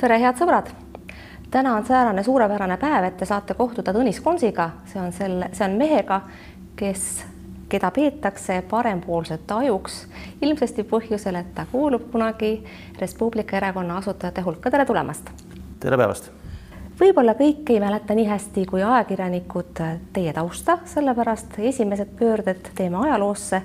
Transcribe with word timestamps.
tere, 0.00 0.16
head 0.16 0.38
sõbrad! 0.40 0.70
täna 1.52 1.74
on 1.76 1.84
säärane 1.84 2.22
suurepärane 2.24 2.76
päev, 2.80 3.04
et 3.04 3.16
te 3.20 3.26
saate 3.28 3.54
kohtuda 3.58 3.92
Tõnis 3.92 4.20
Konsiga, 4.24 4.70
see 4.88 5.00
on 5.02 5.12
selle, 5.12 5.50
see 5.52 5.66
on 5.66 5.74
mehega, 5.76 6.20
kes, 6.78 7.06
keda 7.68 7.90
peetakse 7.92 8.60
parempoolsete 8.70 9.54
ajuks 9.54 9.98
ilmsesti 10.40 10.86
põhjusel, 10.88 11.36
et 11.42 11.52
ta 11.54 11.66
kuulub 11.72 12.06
kunagi 12.12 12.54
Res 13.00 13.14
Publica 13.18 13.58
erakonna 13.60 13.98
asutajate 14.00 14.46
hulka. 14.46 14.70
tere 14.70 14.86
tulemast! 14.88 15.32
tere 15.80 16.00
päevast! 16.00 16.30
võib-olla 17.00 17.34
kõik 17.36 17.68
ei 17.74 17.80
mäleta 17.82 18.16
nii 18.16 18.28
hästi 18.30 18.64
kui 18.70 18.82
ajakirjanikud 18.82 19.84
teie 20.16 20.32
tausta, 20.32 20.78
sellepärast 20.94 21.58
esimesed 21.58 22.16
pöörded 22.16 22.72
teeme 22.74 23.04
ajaloosse 23.04 23.62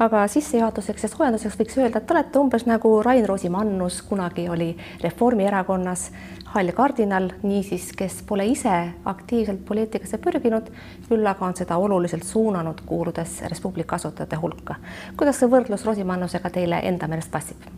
aga 0.00 0.24
sissejuhatuseks 0.28 1.06
ja 1.06 1.08
soojenduseks 1.10 1.58
võiks 1.58 1.76
öelda, 1.78 2.00
et 2.00 2.06
te 2.06 2.14
olete 2.14 2.40
umbes 2.40 2.66
nagu 2.66 2.96
Rain 3.02 3.26
Rosimannus 3.28 4.00
kunagi 4.08 4.48
oli 4.50 4.72
Reformierakonnas 5.02 6.08
hall 6.54 6.72
kardinal, 6.74 7.30
niisiis, 7.42 7.90
kes 7.98 8.20
pole 8.26 8.46
ise 8.50 8.74
aktiivselt 9.10 9.64
poliitikasse 9.66 10.18
pürginud, 10.22 10.70
küll 11.08 11.26
aga 11.26 11.46
on 11.46 11.56
seda 11.58 11.78
oluliselt 11.82 12.26
suunanud, 12.26 12.82
kuuludes 12.86 13.40
Res 13.50 13.62
Publica 13.62 13.98
asutajate 13.98 14.38
hulka. 14.42 14.76
kuidas 15.16 15.38
see 15.38 15.50
võrdlus 15.50 15.86
Rosimannusega 15.86 16.50
teile 16.50 16.82
enda 16.90 17.08
meelest 17.10 17.30
passib? 17.30 17.70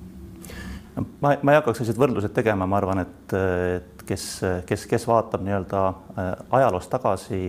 ma, 0.97 1.37
ma 1.43 1.53
ei 1.53 1.61
hakkaks 1.61 1.83
selliseid 1.83 2.01
võrdluseid 2.01 2.33
tegema, 2.37 2.67
ma 2.67 2.81
arvan, 2.81 3.05
et, 3.05 3.37
et 3.77 4.05
kes, 4.09 4.27
kes, 4.67 4.87
kes 4.89 5.05
vaatab 5.09 5.45
nii-öelda 5.45 5.87
äh, 5.89 6.33
ajaloos 6.61 6.89
tagasi, 6.89 7.41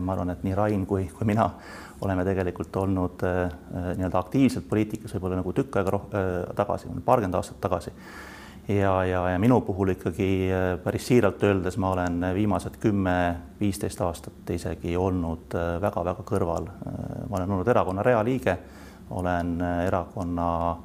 ma 0.00 0.14
arvan, 0.16 0.34
et 0.34 0.42
nii 0.42 0.58
Rain 0.58 0.86
kui, 0.86 1.06
kui 1.14 1.26
mina 1.28 1.50
oleme 2.04 2.24
tegelikult 2.24 2.76
olnud 2.76 3.22
äh, 3.22 3.44
äh, 3.44 3.88
nii-öelda 3.96 4.18
aktiivselt 4.18 4.68
poliitikas 4.68 5.14
võib-olla 5.14 5.38
nagu 5.38 5.54
tükk 5.54 5.78
aega 5.78 5.98
äh, 5.98 6.30
tagasi, 6.58 6.90
paarkümmend 7.04 7.38
aastat 7.38 7.60
tagasi. 7.62 7.92
ja, 8.68 8.92
ja, 9.04 9.22
ja 9.30 9.38
minu 9.42 9.60
puhul 9.60 9.94
ikkagi 9.94 10.28
päris 10.84 11.06
siiralt 11.06 11.42
öeldes 11.42 11.76
ma 11.82 11.92
olen 11.94 12.20
viimased 12.34 12.78
kümme, 12.82 13.16
viisteist 13.60 14.00
aastat 14.00 14.50
isegi 14.50 14.96
olnud 14.96 15.54
väga-väga 15.82 16.22
kõrval. 16.26 16.68
ma 17.28 17.36
olen 17.36 17.50
olnud 17.50 17.68
erakonna 17.68 18.02
realiige, 18.02 18.58
olen 19.10 19.60
erakonna 19.86 20.76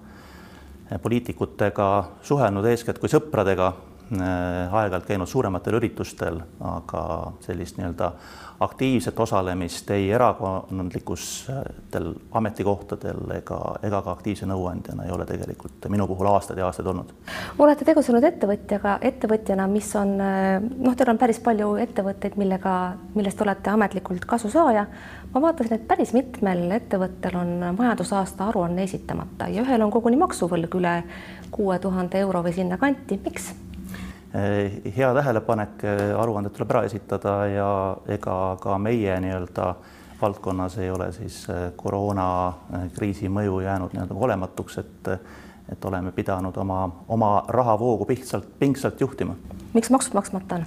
poliitikutega 1.04 1.90
suhelnud 2.24 2.66
eeskätt 2.66 3.00
kui 3.00 3.10
sõpradega, 3.10 3.74
aeg-ajalt 4.12 5.06
käinud 5.08 5.28
suurematel 5.28 5.76
üritustel, 5.82 6.40
aga 6.64 7.02
sellist 7.44 7.80
nii-öelda 7.80 8.12
aktiivset 8.60 9.20
osalemist 9.20 9.92
ei 9.92 10.12
erakondlikustel 10.12 12.08
ametikohtadel 12.32 13.34
ega, 13.36 13.60
ega 13.84 14.02
ka 14.02 14.16
aktiivse 14.16 14.48
nõuandjana 14.50 15.06
ei 15.06 15.12
ole 15.14 15.28
tegelikult 15.30 15.90
minu 15.94 16.08
puhul 16.08 16.30
aastaid 16.32 16.62
ja 16.62 16.66
aastaid 16.66 16.88
olnud. 16.88 17.12
olete 17.60 17.86
tegutsenud 17.86 18.24
ettevõtjaga, 18.24 18.98
ettevõtjana, 19.12 19.68
mis 19.70 19.92
on 20.00 20.16
noh, 20.18 20.96
teil 20.96 21.12
on 21.12 21.22
päris 21.22 21.40
palju 21.44 21.76
ettevõtteid, 21.84 22.40
millega, 22.40 22.74
millest 23.14 23.42
olete 23.46 23.70
ametlikult 23.76 24.26
kasusaaja. 24.26 24.88
ma 25.34 25.42
vaatasin, 25.42 25.78
et 25.78 25.88
päris 25.88 26.16
mitmel 26.18 26.72
ettevõttel 26.80 27.38
on 27.38 27.54
majandusaasta 27.78 28.48
aruanne 28.48 28.84
esitamata 28.90 29.52
ja 29.54 29.62
ühel 29.68 29.86
on 29.86 29.92
koguni 29.92 30.18
maksuvõlg 30.18 30.82
üle 30.82 30.98
kuue 31.52 31.80
tuhande 31.80 32.20
euro 32.26 32.44
või 32.44 32.58
sinnakanti. 32.58 33.22
miks? 33.24 33.54
Eh, 34.38 34.82
hea 34.98 35.14
tähelepanek, 35.14 35.84
eh, 35.84 36.20
aruanded 36.20 36.54
tuleb 36.54 36.72
ära 36.76 36.84
esitada 36.86 37.32
ja 37.50 37.70
ega 38.12 38.58
ka 38.62 38.76
meie 38.78 39.16
nii-öelda 39.24 39.70
valdkonnas 40.20 40.76
ei 40.78 40.92
ole 40.94 41.08
siis 41.16 41.40
eh, 41.50 41.72
koroonakriisi 41.80 43.32
mõju 43.34 43.64
jäänud 43.66 43.96
nii-öelda 43.96 44.18
olematuks, 44.28 44.78
et 44.84 45.12
et 45.68 45.86
oleme 45.86 46.14
pidanud 46.16 46.56
oma, 46.58 46.78
oma 47.12 47.32
rahavoogu 47.52 48.06
pingsalt, 48.06 48.46
pingsalt 48.60 49.02
juhtima. 49.02 49.36
miks 49.74 49.90
maksud 49.90 50.14
maksmata 50.14 50.56
on? 50.56 50.66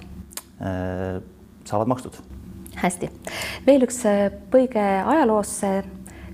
saavad 1.65 1.87
makstud. 1.87 2.19
hästi, 2.75 3.09
veel 3.67 3.87
üks 3.87 4.03
põige 4.51 4.83
ajaloosse. 5.15 5.83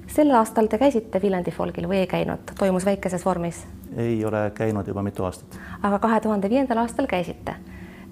Sel 0.07 0.31
aastal 0.35 0.67
te 0.67 0.77
käisite 0.77 1.21
Viljandi 1.21 1.51
folgil 1.51 1.87
või 1.89 2.01
ei 2.03 2.07
käinud, 2.07 2.53
toimus 2.59 2.85
väikeses 2.85 3.25
vormis? 3.25 3.65
ei 3.97 4.19
ole 4.25 4.51
käinud 4.55 4.87
juba 4.87 5.03
mitu 5.03 5.25
aastat. 5.25 5.59
aga 5.83 5.99
kahe 5.99 6.19
tuhande 6.21 6.49
viiendal 6.49 6.83
aastal 6.83 7.07
käisite. 7.07 7.55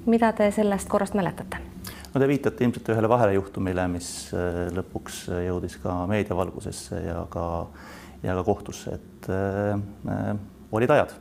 mida 0.05 0.31
te 0.33 0.51
sellest 0.51 0.89
korrast 0.89 1.13
mäletate? 1.13 1.57
no 2.13 2.21
te 2.21 2.27
viitate 2.27 2.63
ilmselt 2.63 2.89
ühele 2.95 3.09
vahelejuhtumile, 3.09 3.87
mis 3.87 4.09
äh, 4.33 4.65
lõpuks 4.75 5.25
jõudis 5.47 5.77
ka 5.83 6.05
meediavalgusesse 6.11 7.03
ja 7.07 7.25
ka 7.29 7.67
ja 8.23 8.35
ka 8.35 8.43
kohtusse, 8.43 8.99
et 8.99 9.29
äh, 9.29 9.79
äh 10.09 10.35
olid 10.75 10.89
ajad 10.91 11.11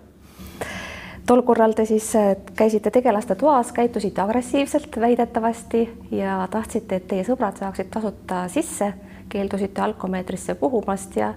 tol 1.27 1.43
korral 1.43 1.73
te 1.73 1.85
siis 1.89 2.11
äh, 2.17 2.37
käisite 2.57 2.91
tegelaste 2.91 3.35
toas, 3.35 3.73
käitusite 3.73 4.21
agressiivselt 4.23 5.01
väidetavasti 5.01 5.89
ja 6.11 6.49
tahtsite, 6.51 7.01
et 7.01 7.09
teie 7.09 7.25
sõbrad 7.25 7.59
saaksid 7.61 7.91
tasuta 7.93 8.45
sisse, 8.53 8.93
keeldusite 9.35 9.83
alkomeetrisse 9.85 10.57
puhumast 10.61 11.17
ja 11.19 11.35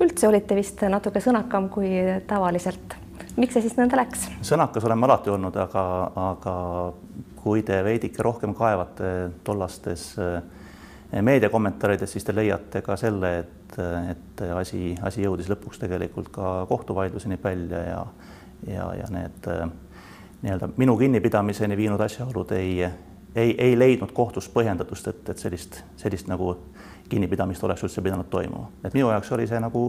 üldse 0.00 0.28
olite 0.28 0.56
vist 0.56 0.82
natuke 0.88 1.22
sõnakam 1.24 1.68
kui 1.72 1.90
tavaliselt. 2.28 2.96
miks 3.36 3.54
see 3.56 3.66
siis 3.66 3.76
nõnda 3.78 4.00
läks? 4.00 4.28
sõnakas 4.46 4.86
olen 4.86 5.00
ma 5.00 5.08
alati 5.10 5.32
olnud, 5.32 5.56
aga, 5.56 5.84
aga 6.30 6.54
kui 7.40 7.62
te 7.66 7.80
veidike 7.84 8.22
rohkem 8.22 8.54
kaevate 8.54 9.30
tollastes 9.44 10.12
eh, 10.20 11.22
meediakommentaarides, 11.22 12.12
siis 12.12 12.24
te 12.24 12.34
leiate 12.36 12.82
ka 12.86 12.96
selle, 13.00 13.32
et, 13.44 13.78
et 14.12 14.42
asi, 14.54 14.94
asi 15.02 15.24
jõudis 15.24 15.48
lõpuks 15.50 15.80
tegelikult 15.80 16.28
ka 16.32 16.52
kohtuvaidluseni 16.68 17.40
välja 17.42 17.86
ja 17.86 18.04
ja, 18.68 18.90
ja 18.94 19.06
need 19.12 19.46
eh, 19.48 19.68
nii-öelda 20.42 20.68
minu 20.76 20.96
kinnipidamiseni 21.00 21.76
viinud 21.76 22.00
asjaolud 22.00 22.52
ei, 22.56 22.84
ei, 23.34 23.54
ei 23.58 23.78
leidnud 23.78 24.12
kohtus 24.12 24.48
põhjendatust, 24.48 25.08
et, 25.12 25.28
et 25.28 25.38
sellist, 25.38 25.82
sellist 26.00 26.30
nagu 26.30 26.54
kinnipidamist 27.10 27.64
oleks 27.66 27.84
üldse 27.86 28.02
pidanud 28.02 28.30
toimuma. 28.30 28.68
et 28.84 28.94
minu 28.94 29.10
jaoks 29.10 29.32
oli 29.32 29.46
see 29.50 29.60
nagu 29.60 29.86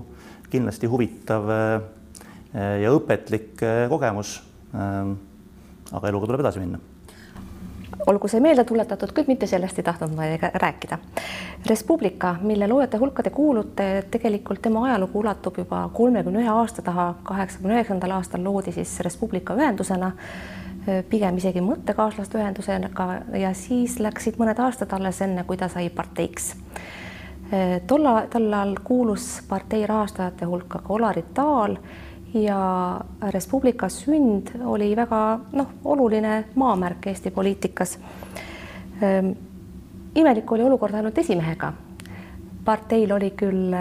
kindlasti 0.49 0.89
huvitav 0.91 1.49
äh, 1.49 1.81
ja 2.81 2.93
õpetlik 2.93 3.61
äh, 3.63 3.85
kogemus. 3.89 4.41
Ähm, 4.75 5.17
aga 5.91 6.07
eluga 6.07 6.29
tuleb 6.29 6.45
edasi 6.45 6.61
minna 6.63 6.79
olgu 8.07 8.27
see 8.27 8.39
meelde 8.41 8.63
tuletatud, 8.65 9.11
kuid 9.13 9.27
mitte 9.29 9.47
sellest 9.47 9.79
ei 9.79 9.85
tahtnud 9.85 10.15
ma 10.15 10.25
rääkida. 10.63 10.97
Res 11.69 11.83
Publica, 11.85 12.35
mille 12.41 12.67
loojate 12.67 12.97
hulka 12.97 13.23
te 13.23 13.29
kuulute, 13.29 13.87
tegelikult 14.11 14.61
tema 14.61 14.85
ajalugu 14.87 15.19
ulatub 15.19 15.59
juba 15.61 15.83
kolmekümne 15.93 16.41
ühe 16.41 16.49
aasta 16.49 16.81
taha. 16.81 17.13
kaheksakümne 17.23 17.77
üheksandal 17.77 18.15
aastal 18.17 18.43
loodi 18.43 18.71
siis 18.71 18.99
Res 19.05 19.17
Publica 19.17 19.55
ühendusena, 19.55 20.11
pigem 21.09 21.37
isegi 21.37 21.61
mõttekaaslaste 21.61 22.39
ühendusega 22.39 23.07
ja 23.37 23.53
siis 23.53 23.99
läksid 23.99 24.39
mõned 24.41 24.59
aastad 24.59 24.93
alles 24.97 25.21
enne, 25.21 25.43
kui 25.45 25.57
ta 25.57 25.69
sai 25.69 25.89
parteiks 25.93 26.55
tolla, 27.87 28.27
tollal 28.31 28.75
kuulus 28.83 29.41
partei 29.49 29.85
rahastajate 29.87 30.45
hulka 30.45 30.79
ka 30.79 30.93
Olari 30.93 31.23
Taal 31.33 31.75
ja 32.33 33.01
Res 33.31 33.47
Publica 33.47 33.89
sünd 33.89 34.53
oli 34.65 34.95
väga 34.95 35.21
noh, 35.51 35.71
oluline 35.83 36.45
maamärk 36.55 37.07
Eesti 37.11 37.31
poliitikas. 37.31 37.97
Ehm, 39.01 39.31
imelik 40.15 40.51
oli 40.51 40.63
olukord 40.63 40.93
ainult 40.93 41.17
esimehega. 41.17 41.73
parteil 42.65 43.11
oli 43.11 43.31
küll 43.31 43.73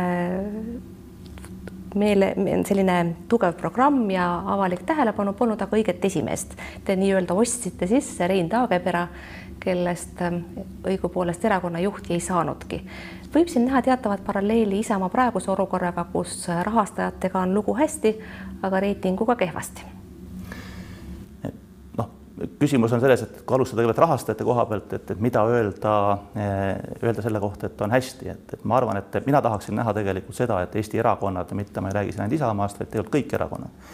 meele, 1.95 2.35
selline 2.67 2.99
tugev 3.29 3.55
programm 3.59 4.11
ja 4.11 4.27
avalik 4.55 4.83
tähelepanu 4.87 5.33
polnud 5.39 5.63
aga 5.63 5.77
õiget 5.77 6.05
esimeest. 6.05 6.57
Te 6.85 6.97
nii-öelda 6.97 7.35
ostsite 7.35 7.87
sisse 7.91 8.29
Rein 8.29 8.49
Taagepera, 8.49 9.07
kellest 9.61 10.21
ehm, 10.25 10.43
õigupoolest 10.89 11.45
erakonna 11.45 11.83
juhti 11.85 12.15
ei 12.17 12.21
saanudki 12.25 12.85
võib 13.35 13.49
siin 13.49 13.69
näha 13.69 13.83
teatavat 13.83 14.25
paralleeli 14.27 14.81
Isamaa 14.83 15.09
praeguse 15.09 15.51
olukorraga, 15.51 16.05
kus 16.13 16.49
rahastajatega 16.63 17.47
on 17.47 17.55
lugu 17.55 17.77
hästi, 17.79 18.17
aga 18.63 18.81
reitinguga 18.81 19.37
kehvasti? 19.37 20.00
Küsimus 22.61 22.93
on 22.97 23.03
selles, 23.03 23.25
et 23.25 23.41
kui 23.47 23.57
alustada 23.57 23.83
kõigepealt 23.83 24.05
rahastajate 24.05 24.47
koha 24.49 24.67
pealt, 24.71 24.93
et, 24.97 25.11
et 25.15 25.21
mida 25.21 25.43
öelda, 25.49 25.97
eh, 26.37 26.69
öelda 27.03 27.25
selle 27.25 27.43
kohta, 27.43 27.69
et 27.69 27.83
on 27.85 27.93
hästi, 27.97 28.31
et, 28.33 28.55
et 28.57 28.65
ma 28.65 28.79
arvan, 28.79 29.01
et 29.01 29.21
mina 29.27 29.43
tahaksin 29.45 29.77
näha 29.81 29.95
tegelikult 29.97 30.39
seda, 30.39 30.63
et 30.65 30.77
Eesti 30.81 31.03
erakonnad, 31.03 31.53
mitte 31.59 31.85
ma 31.85 31.93
ei 31.93 31.99
räägi 32.01 32.15
siin 32.15 32.25
ainult 32.25 32.39
Isamaast, 32.39 32.81
vaid 32.81 32.93
tegelikult 32.93 33.19
kõik 33.19 33.37
erakonnad 33.41 33.93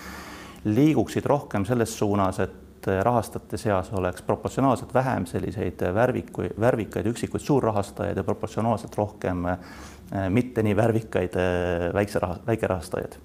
liiguksid 0.66 1.26
rohkem 1.26 1.64
selles 1.64 1.98
suunas, 1.98 2.40
et 2.42 2.86
rahastajate 3.02 3.58
seas 3.58 3.90
oleks 3.98 4.22
proportsionaalselt 4.22 4.94
vähem 4.94 5.26
selliseid 5.26 5.82
värviku, 5.94 6.44
värvikaid 6.60 7.06
üksikuid 7.10 7.42
suurrahastajaid 7.42 8.16
ja 8.16 8.24
proportsionaalselt 8.24 8.94
rohkem 8.98 9.46
äh, 9.50 9.58
mitte 10.30 10.62
nii 10.62 10.76
värvikaid 10.76 11.34
äh, 11.38 11.88
väikse 11.94 12.22
raha, 12.22 12.38
väikerahastajaid 12.46 13.18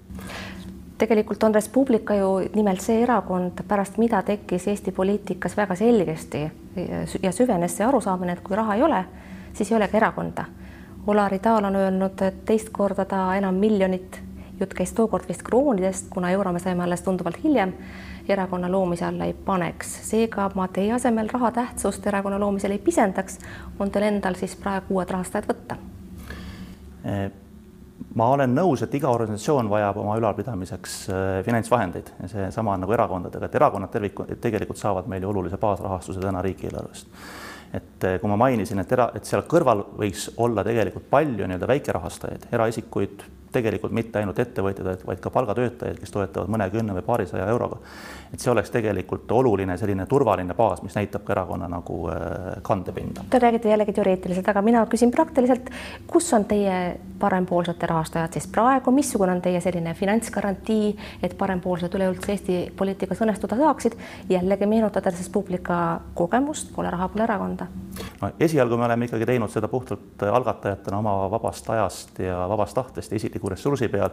tegelikult 1.02 1.42
on 1.42 1.54
Res 1.54 1.68
Publica 1.68 2.14
ju 2.14 2.28
nimelt 2.54 2.80
see 2.80 3.00
erakond, 3.02 3.64
pärast 3.68 3.96
mida 3.98 4.20
tekkis 4.22 4.68
Eesti 4.70 4.92
poliitikas 4.94 5.56
väga 5.56 5.74
selgesti 5.74 6.42
ja 7.22 7.32
süvenes 7.32 7.74
see 7.76 7.86
arusaamine, 7.86 8.36
et 8.36 8.44
kui 8.46 8.56
raha 8.56 8.76
ei 8.78 8.82
ole, 8.86 9.00
siis 9.52 9.72
ei 9.72 9.76
ole 9.76 9.88
ka 9.90 9.98
erakonda. 9.98 10.44
Olari 11.06 11.38
Taal 11.42 11.64
on 11.64 11.76
öelnud, 11.76 12.22
et 12.22 12.44
teist 12.46 12.70
korda 12.70 13.04
ta 13.04 13.24
enam 13.34 13.58
miljonit, 13.58 14.20
jutt 14.60 14.74
käis 14.78 14.94
tookord 14.94 15.26
vist 15.28 15.42
kroonidest, 15.42 16.06
kuna 16.10 16.30
euro 16.30 16.52
me 16.52 16.62
saime 16.62 16.86
alles 16.86 17.02
tunduvalt 17.02 17.42
hiljem 17.44 17.74
erakonna 18.28 18.70
loomise 18.70 19.04
alla 19.04 19.24
ei 19.24 19.34
paneks. 19.34 19.98
seega 20.10 20.50
ma 20.54 20.68
teie 20.68 20.92
asemel 20.92 21.28
raha 21.32 21.50
tähtsust 21.50 22.06
erakonna 22.06 22.38
loomisel 22.38 22.70
ei 22.70 22.78
pisendaks. 22.78 23.38
on 23.78 23.90
teil 23.90 24.04
endal 24.04 24.34
siis 24.34 24.56
praegu 24.56 24.94
uued 24.94 25.10
rahastajad 25.10 25.50
võtta? 25.50 25.76
Ma 28.14 28.28
olen 28.34 28.54
nõus, 28.54 28.82
et 28.84 28.94
iga 28.94 29.10
organisatsioon 29.12 29.70
vajab 29.70 30.00
oma 30.02 30.16
ülalpidamiseks 30.20 30.96
finantsvahendeid 31.46 32.12
ja 32.22 32.28
seesama 32.28 32.74
on 32.74 32.84
nagu 32.84 32.92
erakondadega, 32.92 33.48
et 33.48 33.54
erakonnad 33.60 33.92
terviku, 33.92 34.26
tegelikult 34.40 34.80
saavad 34.80 35.08
meil 35.08 35.24
ju 35.24 35.30
olulise 35.32 35.60
baasrahastuse 35.60 36.20
täna 36.20 36.42
riigieelarvest 36.44 37.08
et 37.72 38.04
kui 38.20 38.28
ma 38.28 38.36
mainisin, 38.36 38.82
et 38.82 38.92
era, 38.92 39.08
et 39.16 39.24
seal 39.24 39.46
kõrval 39.48 39.84
võiks 39.96 40.28
olla 40.44 40.64
tegelikult 40.66 41.06
palju 41.10 41.46
nii-öelda 41.46 41.68
väikerahastajaid, 41.70 42.50
eraisikuid, 42.52 43.24
tegelikult 43.52 43.92
mitte 43.92 44.18
ainult 44.18 44.38
ettevõtjaid, 44.38 45.04
vaid 45.06 45.20
ka 45.22 45.30
palgatöötajaid, 45.30 46.00
kes 46.00 46.14
toetavad 46.14 46.50
mõnekümne 46.52 46.96
või 46.96 47.04
paarisaja 47.06 47.46
euroga. 47.52 47.78
et 48.32 48.40
see 48.40 48.50
oleks 48.50 48.70
tegelikult 48.72 49.32
oluline 49.32 49.76
selline 49.76 50.06
turvaline 50.08 50.54
baas, 50.56 50.80
mis 50.82 50.94
näitab 50.96 51.24
ka 51.24 51.34
erakonna 51.34 51.68
nagu 51.68 52.08
äh, 52.08 52.62
kandepinda. 52.62 53.24
Te 53.30 53.38
räägite 53.38 53.68
jällegi 53.68 53.92
teoreetiliselt, 53.92 54.48
aga 54.48 54.62
mina 54.62 54.86
küsin 54.86 55.10
praktiliselt, 55.12 55.68
kus 56.06 56.32
on 56.32 56.46
teie 56.48 56.78
parempoolsete 57.20 57.86
rahastajad 57.86 58.32
siis 58.32 58.46
praegu, 58.46 58.90
missugune 58.90 59.32
on 59.36 59.42
teie 59.44 59.60
selline 59.60 59.92
finantsgarantii, 59.94 60.96
et 61.22 61.36
parempoolsed 61.38 61.92
üleüldse 61.98 62.32
Eesti 62.32 62.56
poliitikas 62.76 63.20
õnnestuda 63.20 63.58
saaksid? 63.60 63.98
jällegi 64.32 64.66
meenutades 64.66 65.18
Res 65.18 65.28
Publica 65.28 66.00
kogemust, 66.14 66.72
pole 66.74 66.90
raha, 66.90 67.08
pole 67.12 67.26
erakonda. 67.28 67.66
no 68.22 68.32
esialgu 68.40 68.76
me 68.80 68.88
oleme 68.88 69.04
ikkagi 69.04 69.28
teinud 69.28 69.52
seda 69.52 69.68
puhtalt 69.68 70.24
algatajatena 70.32 70.98
oma 70.98 71.30
vabast 71.30 71.70
ajast 71.70 72.18
ja 72.24 72.46
vabast 72.48 72.74
tahtest 72.74 73.12
ja 73.12 73.20
isiklikust 73.20 73.41
isikliku 73.42 73.50
ressursi 73.50 73.88
peal, 73.88 74.10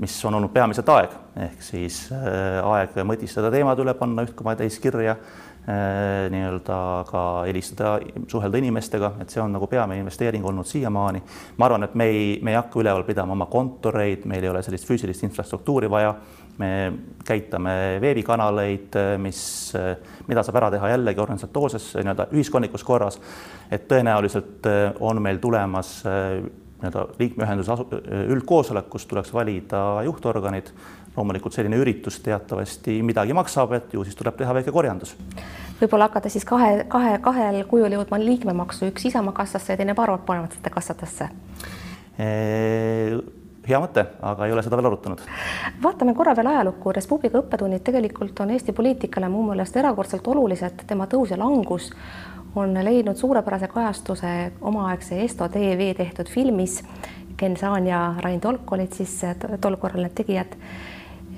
mis 0.00 0.24
on 0.24 0.34
olnud 0.34 0.52
peamiselt 0.52 0.88
aeg, 0.88 1.12
ehk 1.36 1.62
siis 1.62 2.08
äh, 2.12 2.60
aeg 2.64 2.94
mõtistada 3.04 3.50
teemade 3.52 3.82
üle, 3.82 3.94
panna 3.94 4.24
üht 4.24 4.34
koma 4.34 4.54
täis 4.56 4.78
kirja, 4.80 5.16
äh, 5.66 6.30
nii-öelda 6.30 6.78
ka 7.10 7.24
helistada, 7.48 7.98
suhelda 8.28 8.58
inimestega, 8.58 9.16
et 9.20 9.30
see 9.30 9.42
on 9.42 9.52
nagu 9.52 9.66
peamine 9.68 10.00
investeering 10.00 10.46
olnud 10.46 10.66
siiamaani. 10.66 11.22
ma 11.58 11.66
arvan, 11.66 11.84
et 11.84 11.94
me 11.94 12.06
ei, 12.06 12.38
me 12.42 12.54
ei 12.54 12.56
hakka 12.56 12.80
üleval 12.80 13.04
pidama 13.04 13.32
oma 13.32 13.46
kontoreid, 13.46 14.24
meil 14.24 14.44
ei 14.44 14.50
ole 14.50 14.62
sellist 14.62 14.88
füüsilist 14.88 15.26
infrastruktuuri 15.26 15.90
vaja 15.90 16.14
me 16.60 16.92
käitame 17.24 17.96
veebikanaleid, 18.02 18.96
mis, 19.22 19.38
mida 20.28 20.42
saab 20.44 20.58
ära 20.60 20.68
teha 20.74 20.90
jällegi 20.92 21.22
organisatoorses 21.22 21.94
nii-öelda 21.96 22.26
ühiskondlikus 22.36 22.84
korras. 22.84 23.16
et 23.70 23.86
tõenäoliselt 23.88 24.66
on 25.00 25.22
meil 25.22 25.38
tulemas 25.40 26.02
nii-öelda 26.80 27.06
liikmeühenduse 27.18 27.76
üldkoosolek, 28.34 28.88
kus 28.90 29.06
tuleks 29.06 29.34
valida 29.34 30.02
juhtorganid. 30.04 30.72
loomulikult 31.16 31.52
selline 31.52 31.76
üritus 31.76 32.20
teatavasti 32.22 33.02
midagi 33.02 33.34
maksab, 33.34 33.72
et 33.72 33.94
ju 33.94 34.04
siis 34.04 34.14
tuleb 34.16 34.36
teha 34.38 34.54
väike 34.54 34.72
korjandus. 34.72 35.16
võib-olla 35.80 36.08
hakata 36.08 36.28
siis 36.28 36.44
kahe, 36.44 36.84
kahe, 36.88 37.18
kahel 37.18 37.64
kujul 37.64 37.92
jõudma 37.92 38.18
liikmemaksu, 38.18 38.86
üks 38.92 39.04
Isamaa 39.10 39.32
kassasse 39.32 39.72
ja 39.72 39.76
teine 39.76 39.94
parempoolsete 39.94 40.70
kassadesse 40.70 41.28
hea 43.68 43.80
mõte, 43.80 44.04
aga 44.22 44.46
ei 44.46 44.54
ole 44.54 44.62
seda 44.64 44.78
veel 44.78 44.88
arutanud. 44.90 45.22
vaatame 45.82 46.14
korra 46.14 46.34
veel 46.36 46.50
ajalukku, 46.52 46.92
Res 46.96 47.06
Publica 47.06 47.40
õppetunnid 47.40 47.84
tegelikult 47.86 48.40
on 48.40 48.50
Eesti 48.54 48.72
poliitikale 48.76 49.28
mu 49.28 49.44
meelest 49.50 49.76
erakordselt 49.76 50.26
olulised, 50.26 50.84
tema 50.86 51.06
tõus 51.10 51.34
ja 51.34 51.38
langus 51.40 51.90
on 52.54 52.74
leidnud 52.84 53.16
suurepärase 53.16 53.68
kajastuse 53.68 54.52
omaaegse 54.60 55.22
Esto 55.22 55.48
TV 55.48 55.94
tehtud 55.94 56.26
filmis. 56.26 56.84
Ken 57.36 57.56
Saan 57.56 57.86
ja 57.86 58.14
Rain 58.18 58.40
Tolk 58.40 58.72
olid 58.72 58.92
siis 58.92 59.20
tol 59.60 59.76
korral 59.76 60.02
need 60.02 60.14
tegijad. 60.14 60.56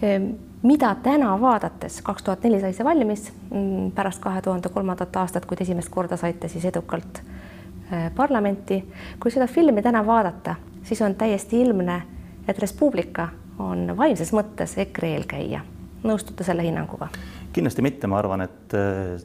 Ehm, 0.02 0.32
mida 0.62 0.94
täna 1.02 1.40
vaadates, 1.40 2.02
kaks 2.02 2.22
tuhat 2.22 2.42
neli 2.42 2.60
sai 2.60 2.72
see 2.72 2.84
valmis, 2.84 3.32
mm, 3.50 3.92
pärast 3.94 4.22
kahe 4.22 4.42
tuhande 4.42 4.68
kolmandat 4.68 5.16
aastat, 5.16 5.46
kui 5.46 5.56
te 5.56 5.64
esimest 5.64 5.90
korda 5.90 6.16
saite 6.16 6.48
siis 6.48 6.64
edukalt 6.64 7.22
eh, 7.92 8.10
parlamenti. 8.16 8.84
kui 9.20 9.30
seda 9.30 9.46
filmi 9.46 9.82
täna 9.82 10.06
vaadata, 10.06 10.54
siis 10.82 11.02
on 11.02 11.14
täiesti 11.14 11.60
ilmne, 11.62 12.02
et 12.48 12.58
Res 12.58 12.72
Publica 12.72 13.28
on 13.58 13.96
vaimses 13.96 14.32
mõttes 14.32 14.78
EKRE 14.78 15.14
eelkäija. 15.14 15.60
nõustute 16.02 16.44
selle 16.44 16.62
hinnanguga? 16.62 17.08
kindlasti 17.52 17.82
mitte, 17.82 18.06
ma 18.06 18.18
arvan, 18.18 18.40
et 18.40 18.74
eh, 18.74 19.22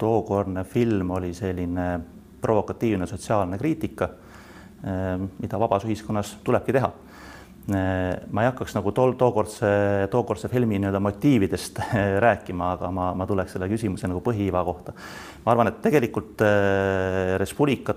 tookordne 0.00 0.64
film 0.64 1.10
oli 1.10 1.34
selline 1.36 2.00
provokatiivne 2.40 3.06
sotsiaalne 3.06 3.58
kriitika, 3.58 4.08
eh, 4.84 5.28
mida 5.38 5.60
vabas 5.60 5.84
ühiskonnas 5.84 6.36
tulebki 6.44 6.72
teha. 6.72 6.92
Eh, 7.70 8.20
ma 8.32 8.42
ei 8.42 8.48
hakkaks 8.48 8.74
nagu 8.74 8.92
tol 8.96 9.12
tookordse, 9.20 9.68
tookordse 10.10 10.48
filmi 10.48 10.78
nii-öelda 10.80 11.00
motiividest 11.00 11.82
rääkima, 12.26 12.72
aga 12.76 12.90
ma, 12.90 13.10
ma 13.14 13.26
tuleks 13.28 13.52
selle 13.54 13.68
küsimuse 13.70 14.08
nagu 14.08 14.22
põhiiva 14.24 14.64
kohta. 14.64 14.96
ma 15.44 15.52
arvan, 15.52 15.68
et 15.68 15.82
tegelikult 15.84 16.40
eh, 16.46 17.36
Res 17.38 17.52
Publica, 17.54 17.94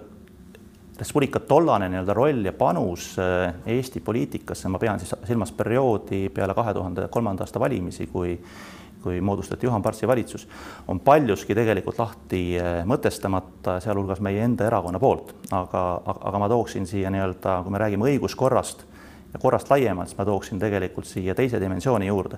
Res 0.99 1.13
Publica 1.15 1.39
tollane 1.39 1.87
nii-öelda 1.89 2.13
roll 2.13 2.45
ja 2.45 2.53
panus 2.53 3.15
Eesti 3.65 4.03
poliitikasse, 4.03 4.69
ma 4.69 4.79
pean 4.79 4.99
siis 5.01 5.15
silmas 5.25 5.51
perioodi 5.55 6.27
peale 6.29 6.53
kahe 6.53 6.73
tuhande 6.73 7.07
kolmanda 7.09 7.47
aasta 7.47 7.59
valimisi, 7.59 8.07
kui 8.11 8.35
kui 9.03 9.19
moodustati 9.21 9.67
Juhan 9.67 9.83
Partsi 9.83 10.07
valitsus, 10.07 10.47
on 10.87 10.99
paljuski 11.03 11.55
tegelikult 11.55 11.99
lahti 11.99 12.41
eh, 12.57 12.81
mõtestamata, 12.89 13.79
sealhulgas 13.83 14.23
meie 14.23 14.43
enda 14.45 14.67
erakonna 14.69 15.01
poolt, 15.03 15.35
aga, 15.51 15.83
aga 16.13 16.41
ma 16.41 16.49
tooksin 16.51 16.87
siia 16.89 17.11
nii-öelda, 17.13 17.59
kui 17.63 17.75
me 17.75 17.83
räägime 17.83 18.11
õiguskorrast 18.13 18.87
korrast 19.39 19.69
laiemalt, 19.69 20.07
siis 20.07 20.17
ma 20.17 20.25
tooksin 20.25 20.59
tegelikult 20.59 21.07
siia 21.09 21.35
teise 21.35 21.59
dimensiooni 21.61 22.07
juurde. 22.07 22.37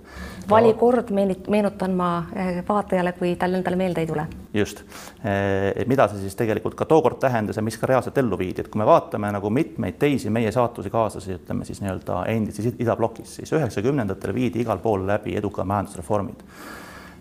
valikord 0.50 1.12
meenutan 1.50 1.92
ma 1.92 2.10
eh, 2.36 2.62
vaatajale, 2.68 3.12
kui 3.12 3.36
tal 3.36 3.54
endale 3.54 3.76
meelde 3.76 4.02
ei 4.02 4.08
tule. 4.08 4.28
just, 4.54 4.84
eh, 5.24 5.86
mida 5.88 6.08
see 6.08 6.24
siis 6.24 6.36
tegelikult 6.36 6.76
ka 6.76 6.86
tookord 6.86 7.20
tähendas 7.20 7.58
ja 7.58 7.64
mis 7.64 7.78
ka 7.78 7.88
reaalselt 7.88 8.18
ellu 8.18 8.38
viidi, 8.40 8.62
et 8.62 8.72
kui 8.72 8.80
me 8.80 8.86
vaatame 8.86 9.32
nagu 9.32 9.50
mitmeid 9.50 10.00
teisi 10.00 10.30
meie 10.30 10.52
saatuse 10.52 10.90
kaaslasi, 10.90 11.36
ütleme 11.42 11.66
siis 11.66 11.82
nii-öelda 11.84 12.24
endises 12.32 12.74
idablokis, 12.80 13.36
siis 13.42 13.54
üheksakümnendatel 13.54 14.34
viidi 14.34 14.64
igal 14.64 14.80
pool 14.80 15.08
läbi 15.08 15.36
eduka 15.36 15.64
majandusreformid. 15.64 16.44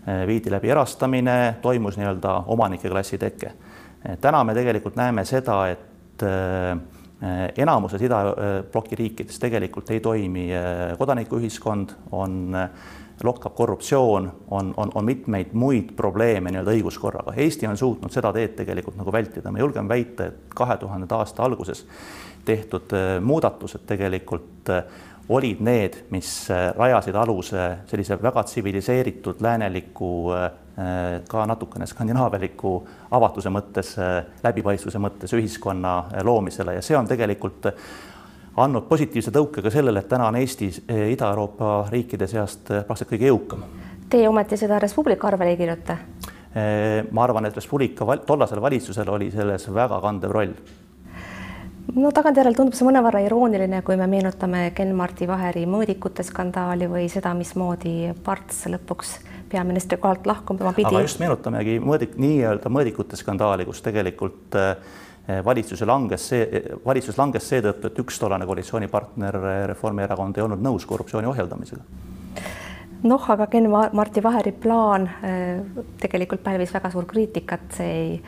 Eh, 0.06 0.26
viidi 0.26 0.50
läbi 0.50 0.70
erastamine, 0.70 1.56
toimus 1.62 1.98
nii-öelda 1.98 2.42
omanike 2.46 2.88
klassi 2.88 3.18
teke. 3.18 3.52
täna 4.20 4.44
me 4.44 4.54
tegelikult 4.54 4.96
näeme 4.96 5.24
seda, 5.24 5.68
et 5.68 6.22
enamuses 7.56 8.02
idabloki 8.02 8.96
riikides 8.98 9.38
tegelikult 9.40 9.90
ei 9.94 10.00
toimi 10.00 10.48
äh, 10.54 10.98
kodanikuühiskond, 10.98 11.94
on 12.12 12.54
äh, 12.54 12.68
lokkab 13.22 13.54
korruptsioon, 13.54 14.32
on, 14.50 14.74
on, 14.76 14.90
on 14.94 15.04
mitmeid 15.04 15.52
muid 15.52 15.94
probleeme 15.96 16.50
nii-öelda 16.50 16.74
õiguskorraga. 16.74 17.36
Eesti 17.38 17.68
on 17.70 17.78
suutnud 17.78 18.12
seda 18.12 18.32
teed 18.34 18.56
tegelikult 18.58 18.98
nagu 18.98 19.12
vältida, 19.14 19.52
ma 19.54 19.62
julgen 19.62 19.88
väita, 19.88 20.26
et 20.26 20.54
kahe 20.54 20.76
tuhandenda 20.82 21.22
aasta 21.22 21.46
alguses 21.46 21.86
tehtud 22.44 22.92
muudatused 23.24 23.86
tegelikult 23.86 24.68
olid 25.28 25.60
need, 25.64 25.94
mis 26.10 26.48
rajasid 26.76 27.16
aluse 27.16 27.68
sellise 27.88 28.18
väga 28.22 28.42
tsiviliseeritud 28.44 29.40
lääneliku 29.40 30.10
Äh, 30.78 31.20
ka 31.30 31.44
natukene 31.46 31.86
skandinaavialiku 31.86 32.70
avatuse 33.14 33.50
mõttes, 33.54 33.92
äh, 33.94 34.24
läbipaistvuse 34.42 34.98
mõttes 34.98 35.30
ühiskonna 35.36 35.92
äh, 36.00 36.24
loomisele 36.26 36.74
ja 36.74 36.80
see 36.82 36.96
on 36.98 37.06
tegelikult 37.06 37.68
andnud 38.58 38.88
positiivse 38.88 39.30
tõuke 39.30 39.62
ka 39.62 39.70
sellele, 39.70 40.02
et 40.02 40.10
täna 40.10 40.26
on 40.32 40.40
Eesti 40.40 40.72
Ida-Euroopa 41.12 41.76
riikide 41.94 42.26
seast 42.26 42.72
praktiliselt 42.72 43.12
kõige 43.12 43.30
jõukam. 43.30 43.62
Teie 44.10 44.26
ometi 44.26 44.58
seda 44.58 44.80
Res 44.82 44.98
Publica 44.98 45.30
arvele 45.30 45.54
ei 45.54 45.60
kirjuta? 45.62 45.98
ma 47.10 47.22
arvan, 47.22 47.46
et 47.46 47.54
Res 47.54 47.66
Publica 47.70 48.06
tollasel 48.26 48.62
valitsusel 48.62 49.08
oli 49.10 49.30
selles 49.30 49.70
väga 49.74 50.00
kandev 50.02 50.34
roll 50.34 50.58
no 51.94 52.10
tagantjärele 52.14 52.56
tundub 52.56 52.74
see 52.76 52.86
mõnevõrra 52.86 53.22
irooniline, 53.24 53.80
kui 53.86 53.96
me 53.98 54.06
meenutame 54.10 54.66
Ken-Marti 54.76 55.28
Vaheri 55.30 55.64
mõõdikute 55.70 56.24
skandaali 56.26 56.88
või 56.90 57.06
seda, 57.12 57.34
mismoodi 57.38 58.12
Parts 58.24 58.64
lõpuks 58.70 59.16
peaministri 59.50 59.98
kohalt 60.02 60.26
lahkuma 60.26 60.72
pidi. 60.74 60.88
aga 60.90 61.04
just 61.04 61.22
meenutamegi 61.22 61.78
mõõdik, 61.82 62.16
nii-öelda 62.20 62.72
mõõdikute 62.72 63.18
skandaali, 63.20 63.66
kus 63.68 63.82
tegelikult 63.84 64.58
eh, 64.58 65.42
valitsuse 65.44 65.86
langes 65.86 66.30
see, 66.32 66.64
valitsus 66.84 67.18
langes 67.20 67.46
seetõttu, 67.52 67.92
et 67.92 68.02
üks 68.02 68.18
tollane 68.18 68.48
koalitsioonipartner 68.48 69.38
eh, 69.38 69.60
Reformierakond 69.74 70.40
ei 70.40 70.48
olnud 70.48 70.64
nõus 70.64 70.88
korruptsiooni 70.90 71.30
ohjeldamisega 71.30 72.12
noh, 73.04 73.30
aga 73.30 73.46
Ken 73.52 73.68
Marti 73.70 74.22
Vaheri 74.24 74.52
plaan 74.64 75.06
eh, 75.22 75.62
tegelikult 76.00 76.42
pälvis 76.44 76.74
väga 76.74 76.90
suur 76.90 77.06
kriitikat, 77.08 77.70
see 77.76 77.94
ei, 77.94 78.20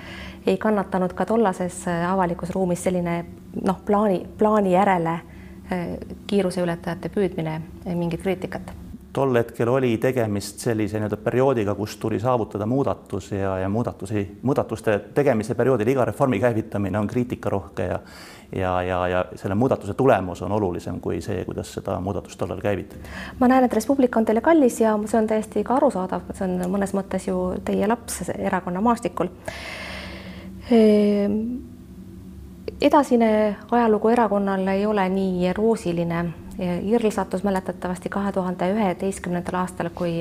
ei 0.46 0.56
kannatanud 0.58 1.14
ka 1.14 1.26
tollases 1.26 1.84
avalikus 2.08 2.50
ruumis 2.54 2.84
selline 2.84 3.24
noh, 3.64 3.80
plaani, 3.86 4.26
plaani 4.38 4.72
järele 4.72 5.18
kiiruseületajate 6.26 7.10
püüdmine 7.10 7.60
mingit 7.94 8.22
kriitikat 8.22 8.70
tol 9.16 9.32
hetkel 9.38 9.70
oli 9.72 9.94
tegemist 9.98 10.60
sellise 10.60 11.00
nii-öelda 11.00 11.16
perioodiga, 11.24 11.74
kus 11.74 11.94
tuli 11.96 12.18
saavutada 12.20 12.66
muudatus 12.68 13.30
ja, 13.32 13.54
ja 13.62 13.68
muudatusi, 13.72 14.26
muudatuste 14.42 14.98
tegemise 15.16 15.56
perioodil 15.56 15.88
iga 15.88 16.04
reformi 16.04 16.40
käivitamine 16.42 16.98
on 16.98 17.08
kriitikarohke 17.08 17.86
ja 17.92 18.00
ja, 18.52 18.82
ja, 18.82 18.98
ja 19.08 19.24
selle 19.34 19.56
muudatuse 19.58 19.94
tulemus 19.94 20.42
on 20.42 20.52
olulisem 20.52 21.00
kui 21.00 21.18
see, 21.24 21.40
kuidas 21.44 21.72
seda 21.74 21.96
muudatust 22.00 22.38
tollal 22.38 22.60
käivitati. 22.60 23.00
ma 23.40 23.48
näen, 23.48 23.64
et 23.64 23.72
Res 23.72 23.86
Publica 23.86 24.20
on 24.20 24.28
teile 24.28 24.40
kallis 24.40 24.80
ja 24.80 24.92
see 25.06 25.18
on 25.18 25.26
täiesti 25.26 25.64
ka 25.64 25.80
arusaadav, 25.80 26.28
see 26.36 26.46
on 26.46 26.70
mõnes 26.76 26.94
mõttes 26.94 27.26
ju 27.26 27.40
teie 27.64 27.88
laps 27.88 28.20
erakonna 28.36 28.84
maastikul 28.84 29.32
edasine 32.80 33.56
ajalugu 33.70 34.08
erakonnal 34.08 34.66
ei 34.66 34.86
ole 34.86 35.08
nii 35.08 35.52
roosiline. 35.52 36.24
IRL 36.58 37.10
sattus 37.12 37.44
mäletatavasti 37.44 38.08
kahe 38.08 38.32
tuhande 38.32 38.70
üheteistkümnendal 38.72 39.60
aastal, 39.60 39.90
kui 39.94 40.14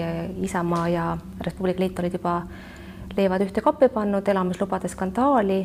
Isamaa 0.44 0.88
ja 0.90 1.18
Res 1.42 1.54
Publica 1.54 1.80
Liit 1.80 2.00
olid 2.00 2.14
juba 2.14 2.42
leivad 3.18 3.42
ühte 3.42 3.62
kappi 3.64 3.90
pannud, 3.90 4.28
elamislubade 4.28 4.92
skandaali, 4.92 5.62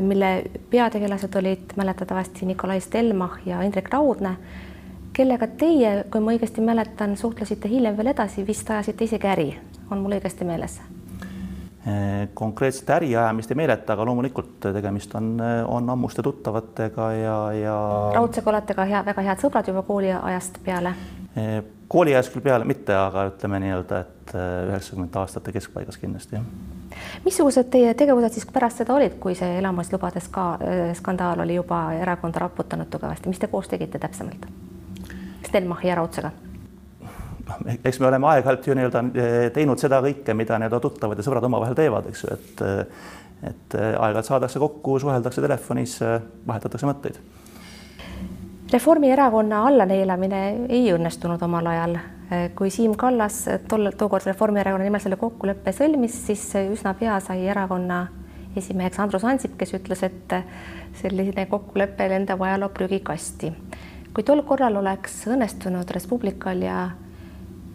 mille 0.00 0.30
peategelased 0.70 1.34
olid 1.38 1.76
mäletatavasti 1.76 2.46
Nikolai 2.46 2.80
Stelmach 2.80 3.46
ja 3.46 3.62
Indrek 3.62 3.92
Raudne, 3.92 4.36
kellega 5.12 5.46
teie, 5.46 6.04
kui 6.10 6.20
ma 6.20 6.34
õigesti 6.34 6.62
mäletan, 6.64 7.16
suhtlesite 7.16 7.68
hiljem 7.68 7.96
veel 7.96 8.12
edasi, 8.14 8.46
vist 8.46 8.70
ajasite 8.70 9.06
isegi 9.06 9.30
äri, 9.30 9.52
on 9.90 10.02
mul 10.02 10.18
õigesti 10.18 10.44
meeles? 10.44 10.80
Eh, 10.80 10.99
konkreetset 12.34 12.90
äriajamist 12.90 13.50
ei 13.50 13.56
meeleta, 13.56 13.94
aga 13.94 14.04
loomulikult 14.04 14.66
tegemist 14.74 15.14
on, 15.16 15.38
on 15.66 15.90
ammuste 15.90 16.22
tuttavatega 16.22 17.12
ja, 17.12 17.36
ja. 17.56 17.76
Raudsega 18.14 18.50
olete 18.50 18.76
ka 18.76 18.84
hea, 18.84 19.00
väga 19.06 19.24
head 19.24 19.40
sõbrad 19.40 19.70
juba 19.70 19.82
kooliajast 19.88 20.60
peale? 20.64 20.92
Eh, 21.40 21.62
kooliajast 21.88 22.34
küll 22.34 22.44
peale 22.44 22.68
mitte, 22.68 22.92
aga 22.92 23.24
ütleme 23.30 23.62
nii-öelda, 23.64 24.02
et 24.04 24.34
eh, 24.34 24.50
üheksakümnendate 24.68 25.22
aastate 25.22 25.56
keskpaigas 25.56 25.96
kindlasti 26.02 26.36
jah. 26.36 26.44
missugused 27.24 27.72
teie 27.72 27.94
tegevused 27.96 28.36
siis 28.36 28.44
pärast 28.52 28.84
seda 28.84 28.98
olid, 28.98 29.16
kui 29.22 29.38
see 29.38 29.56
elamislubades 29.62 30.28
ka 30.28 30.50
skandaal 31.00 31.46
oli 31.46 31.56
juba 31.56 31.80
erakonda 31.96 32.44
raputanud 32.44 32.92
tugevasti, 32.92 33.32
mis 33.32 33.40
te 33.40 33.48
koos 33.48 33.72
tegite 33.72 33.98
täpsemalt? 34.02 34.46
Stenmachi 35.48 35.88
ja 35.88 35.96
Raudsega 35.96 36.34
eks 37.84 38.00
me 38.00 38.08
oleme 38.08 38.28
aeg-ajalt 38.32 38.66
ju 38.66 38.76
nii-öelda 38.78 39.02
eh, 39.14 39.48
teinud 39.54 39.80
seda 39.80 40.00
kõike, 40.04 40.34
mida 40.36 40.58
nii-öelda 40.60 40.80
tuttavad 40.82 41.18
ja 41.18 41.26
sõbrad 41.26 41.46
omavahel 41.48 41.76
teevad, 41.78 42.10
eks 42.10 42.24
ju, 42.24 42.36
et 42.36 42.64
et 43.40 43.74
eh, 43.74 43.92
aeg-ajalt 43.96 44.28
saadakse 44.28 44.60
kokku, 44.60 44.98
suheldakse 45.00 45.40
telefonis, 45.40 45.98
vahetatakse 46.46 46.88
mõtteid. 46.88 47.20
Reformierakonna 48.70 49.64
allaneelamine 49.66 50.42
ei 50.70 50.92
õnnestunud 50.94 51.40
omal 51.42 51.66
ajal. 51.66 51.96
kui 52.54 52.70
Siim 52.70 52.92
Kallas 52.94 53.40
tol, 53.68 53.88
tookord 53.98 54.28
Reformierakonna 54.28 54.84
nimel 54.86 55.02
selle 55.02 55.16
kokkuleppe 55.18 55.72
sõlmis, 55.74 56.14
siis 56.28 56.44
üsna 56.60 56.92
pea 56.94 57.16
sai 57.24 57.48
erakonna 57.50 58.04
esimeheks 58.56 59.00
Andrus 59.02 59.24
Ansip, 59.24 59.56
kes 59.58 59.74
ütles, 59.78 60.02
et 60.06 60.34
selline 61.00 61.46
kokkulepe 61.50 62.08
lendab 62.08 62.42
ajaloo 62.42 62.70
prügikasti. 62.74 63.52
kui 64.14 64.24
tol 64.26 64.42
korral 64.42 64.76
oleks 64.76 65.26
õnnestunud 65.30 65.90
Res 65.94 66.06
Publical 66.10 66.62
ja 66.62 66.90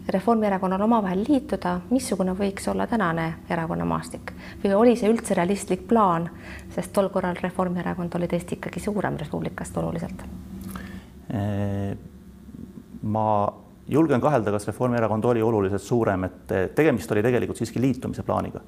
Reformierakonnal 0.08 0.82
omavahel 0.86 1.24
liituda, 1.26 1.80
missugune 1.90 2.32
võiks 2.38 2.68
olla 2.70 2.86
tänane 2.86 3.26
erakonna 3.50 3.84
maastik 3.84 4.32
või 4.62 4.74
oli 4.74 4.96
see 4.96 5.10
üldse 5.10 5.34
realistlik 5.34 5.82
plaan, 5.90 6.28
sest 6.74 6.92
tol 6.94 7.08
korral 7.10 7.38
Reformierakond 7.42 8.14
oli 8.14 8.28
teist 8.30 8.52
ikkagi 8.54 8.80
suurem 8.80 9.18
Res 9.18 9.32
Publicast 9.32 9.76
oluliselt? 9.82 10.26
ma 13.02 13.26
julgen 13.88 14.20
kahelda, 14.22 14.52
kas 14.54 14.66
Reformierakond 14.70 15.24
oli 15.24 15.42
oluliselt 15.42 15.82
suurem, 15.82 16.24
et 16.24 16.54
tegemist 16.74 17.10
oli 17.12 17.22
tegelikult 17.26 17.58
siiski 17.58 17.82
liitumise 17.82 18.22
plaaniga 18.22 18.62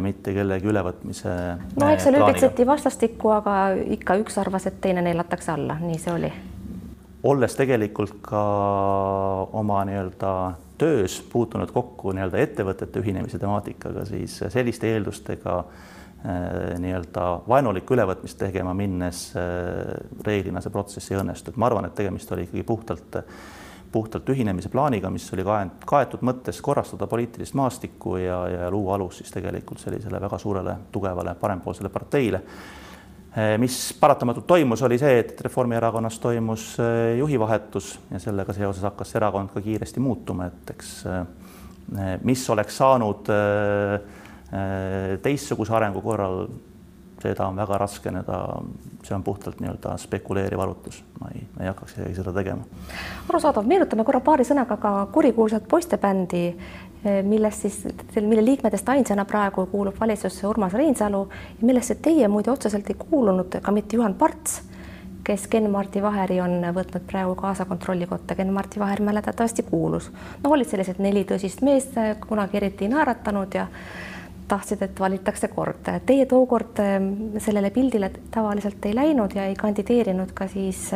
mitte 0.00 0.32
kellegi 0.32 0.70
ülevõtmise. 0.70 1.30
no 1.80 1.88
eks 1.90 2.06
seal 2.06 2.16
ülbitseti 2.20 2.66
vastastikku, 2.66 3.34
aga 3.34 3.56
ikka 3.98 4.16
üks 4.22 4.38
arvas, 4.40 4.68
et 4.70 4.78
teine 4.80 5.02
neelatakse 5.02 5.52
alla, 5.52 5.76
nii 5.82 5.98
see 5.98 6.14
oli 6.14 6.30
olles 7.24 7.56
tegelikult 7.56 8.18
ka 8.22 8.42
oma 9.56 9.80
nii-öelda 9.88 10.32
töös 10.78 11.20
puutunud 11.32 11.72
kokku 11.72 12.12
nii-öelda 12.12 12.40
ettevõtete 12.44 13.00
ühinemise 13.00 13.40
temaatikaga, 13.40 14.04
siis 14.08 14.36
selliste 14.52 14.90
eeldustega 14.92 15.56
äh, 15.58 16.74
nii-öelda 16.82 17.26
vaenulikku 17.48 17.96
ülevõtmist 17.96 18.38
tegema 18.42 18.74
minnes 18.76 19.26
äh, 19.38 19.94
reeglina 20.26 20.60
see 20.60 20.74
protsess 20.74 21.12
ei 21.12 21.20
õnnestu, 21.22 21.54
et 21.54 21.60
ma 21.60 21.70
arvan, 21.70 21.88
et 21.88 21.96
tegemist 21.96 22.32
oli 22.36 22.44
ikkagi 22.48 22.66
puhtalt, 22.68 23.20
puhtalt 23.94 24.28
ühinemise 24.34 24.68
plaaniga, 24.68 25.08
mis 25.14 25.30
oli 25.32 25.46
kaetud 25.86 26.24
mõttes 26.26 26.60
korrastada 26.60 27.08
poliitilist 27.08 27.56
maastikku 27.56 28.18
ja, 28.20 28.40
ja 28.50 28.70
luua 28.74 28.98
alus 28.98 29.22
siis 29.22 29.32
tegelikult 29.32 29.80
sellisele 29.80 30.20
väga 30.20 30.38
suurele 30.42 30.80
tugevale 30.92 31.38
parempoolsele 31.40 31.92
parteile 31.94 32.42
mis 33.58 33.76
paratamatult 34.00 34.46
toimus, 34.46 34.82
oli 34.86 34.98
see, 34.98 35.18
et 35.24 35.40
Reformierakonnas 35.42 36.18
toimus 36.22 36.68
eh, 36.78 37.16
juhivahetus 37.18 37.96
ja 38.12 38.20
sellega 38.22 38.54
seoses 38.54 38.84
hakkas 38.86 39.10
see 39.10 39.18
erakond 39.18 39.50
ka 39.54 39.62
kiiresti 39.64 40.02
muutuma, 40.02 40.46
et 40.46 40.70
eks 40.76 40.92
eh, 41.10 41.24
mis 42.22 42.44
oleks 42.50 42.78
saanud 42.78 43.28
teistsuguse 45.22 45.72
arengu 45.74 45.98
korral, 46.00 46.44
seda 47.18 47.48
on 47.48 47.56
väga 47.58 47.78
raske 47.80 48.10
nii-öelda, 48.12 48.38
see 49.02 49.16
on 49.16 49.24
puhtalt 49.26 49.58
nii-öelda 49.58 49.96
spekuleeriv 49.98 50.60
arvutus, 50.62 51.00
ma 51.18 51.32
ei, 51.34 51.42
ei 51.58 51.66
hakkaks 51.72 51.96
seda 52.14 52.32
tegema. 52.36 52.62
arusaadav, 53.28 53.66
meenutame 53.66 54.06
korra 54.06 54.20
paari 54.22 54.46
sõnaga 54.46 54.78
ka 54.78 54.92
kurikuulsat 55.12 55.66
poistebändi 55.68 56.44
Eh, 56.54 56.93
millest 57.22 57.60
siis, 57.66 57.80
mille 58.20 58.44
liikmetest 58.44 58.88
ainsana 58.88 59.24
praegu 59.24 59.66
kuulub 59.66 59.98
valitsusse 60.00 60.46
Urmas 60.46 60.72
Reinsalu 60.72 61.28
ja 61.60 61.66
millesse 61.66 61.94
teie 61.94 62.28
muide 62.28 62.50
otseselt 62.50 62.88
ei 62.90 62.96
kuulunud 62.98 63.58
ka 63.62 63.72
mitte 63.72 63.96
Juhan 63.96 64.14
Parts, 64.14 64.62
kes 65.24 65.46
Ken-Marti 65.48 66.02
Vaheri 66.02 66.40
on 66.40 66.58
võtnud 66.76 67.04
praegu 67.08 67.34
kaasa 67.34 67.64
kontrollikotta. 67.64 68.34
Ken-Marti 68.34 68.80
Vaher 68.80 69.02
mäletatavasti 69.02 69.62
kuulus. 69.62 70.10
no 70.42 70.50
olid 70.50 70.68
sellised 70.68 70.98
neli 70.98 71.24
tõsist 71.28 71.64
meest, 71.64 71.96
kunagi 72.28 72.56
eriti 72.56 72.84
ei 72.84 72.92
naeratanud 72.92 73.54
ja 73.54 73.66
tahtsid, 74.48 74.82
et 74.82 75.00
valitakse 75.00 75.48
kord. 75.48 75.88
Teie 76.06 76.26
tookord 76.26 76.80
eh, 76.84 76.98
sellele 77.38 77.70
pildile 77.70 78.10
tavaliselt 78.30 78.84
ei 78.86 78.94
läinud 78.94 79.36
ja 79.36 79.46
ei 79.48 79.54
kandideerinud 79.56 80.32
ka 80.36 80.48
siis 80.48 80.90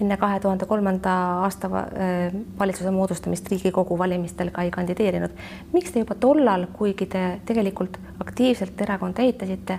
enne 0.00 0.16
kahe 0.20 0.40
tuhande 0.40 0.66
kolmanda 0.66 1.14
aasta 1.44 1.70
äh, 1.70 2.36
valitsuse 2.58 2.90
moodustamist 2.94 3.50
Riigikogu 3.52 3.98
valimistel 3.98 4.50
ka 4.54 4.62
ei 4.62 4.70
kandideerinud. 4.70 5.34
miks 5.72 5.92
te 5.92 6.04
juba 6.04 6.14
tollal, 6.14 6.66
kuigi 6.76 7.06
te 7.06 7.24
tegelikult 7.46 7.98
aktiivselt 8.20 8.80
erakonda 8.80 9.22
ehitasite, 9.22 9.78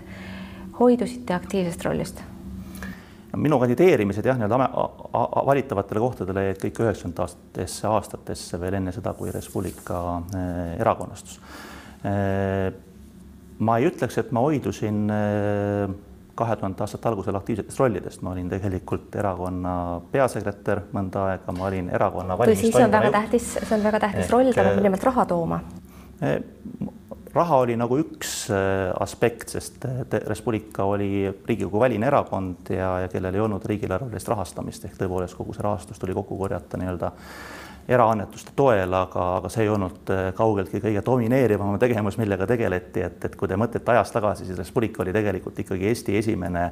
hoidusite 0.80 1.34
aktiivsest 1.34 1.86
rollist? 1.86 2.22
minu 3.32 3.60
kandideerimised 3.60 4.26
jah, 4.28 4.36
nii-öelda 4.36 4.58
valitavatele 5.48 6.00
kohtadele 6.04 6.46
jäid 6.50 6.58
kõik 6.66 6.82
üheksakümnendatesse 6.84 7.88
aastatesse 7.88 8.60
veel 8.60 8.76
enne 8.82 8.92
seda, 8.92 9.14
kui 9.16 9.32
Res 9.32 9.48
Publica 9.50 10.02
äh, 10.36 10.74
erakonnastus. 10.84 11.40
Äh, 12.04 12.74
ma 13.60 13.78
ei 13.80 13.88
ütleks, 13.88 14.18
et 14.20 14.34
ma 14.36 14.44
hoidusin 14.44 15.06
kahe 16.42 16.58
tuhandete 16.60 16.86
aastate 16.86 17.12
algusel 17.12 17.38
aktiivsetest 17.40 17.82
rollidest, 17.82 18.24
ma 18.26 18.34
olin 18.36 18.50
tegelikult 18.52 19.16
erakonna 19.22 19.76
peasekretär 20.14 20.86
mõnda 20.96 21.28
aega, 21.32 21.56
ma 21.58 21.68
olin 21.70 21.92
erakonna 21.94 22.40
tõsi, 22.42 22.72
see 22.74 22.88
on 22.88 22.96
väga 22.98 23.14
tähtis, 23.18 23.52
see 23.60 23.78
on 23.78 23.86
väga 23.86 24.02
tähtis 24.08 24.34
roll, 24.34 24.52
ta 24.56 24.66
peab 24.66 24.80
äh, 24.80 24.88
nimelt 24.88 25.06
raha 25.08 25.28
tooma. 25.30 25.62
Eh, 26.22 26.40
raha 27.34 27.62
oli 27.64 27.78
nagu 27.80 27.98
üks 28.02 28.36
äh, 28.52 28.92
aspekt, 29.00 29.54
sest 29.56 29.86
äh, 29.88 30.04
Res 30.28 30.44
Publica 30.44 30.86
oli 30.90 31.30
Riigikogu 31.32 31.82
väline 31.82 32.10
erakond 32.10 32.74
ja, 32.76 32.94
ja 33.06 33.12
kellel 33.12 33.38
ei 33.38 33.44
olnud 33.46 33.66
riigieelarvelist 33.72 34.32
rahastamist 34.34 34.86
ehk 34.90 35.00
tõepoolest 35.00 35.40
kogu 35.40 35.56
see 35.56 35.66
rahastus 35.66 36.02
tuli 36.02 36.16
kokku 36.18 36.38
korjata 36.40 36.80
nii-öelda 36.82 37.12
eraannetuste 37.92 38.54
toel, 38.56 38.94
aga, 38.94 39.28
aga 39.40 39.52
see 39.52 39.66
ei 39.66 39.72
olnud 39.72 40.12
äh, 40.14 40.24
kaugeltki 40.38 40.82
kõige 40.84 41.04
domineerivam 41.06 41.78
tegevus, 41.82 42.18
millega 42.22 42.48
tegeleti, 42.50 43.04
et, 43.08 43.24
et 43.28 43.38
kui 43.38 43.50
te 43.50 43.60
mõtlete 43.60 43.94
ajas 43.94 44.14
tagasi, 44.14 44.48
siis 44.48 44.60
Res 44.60 44.72
Publica 44.74 45.04
oli 45.04 45.14
tegelikult 45.16 45.60
ikkagi 45.64 45.90
Eesti 45.90 46.18
esimene 46.20 46.70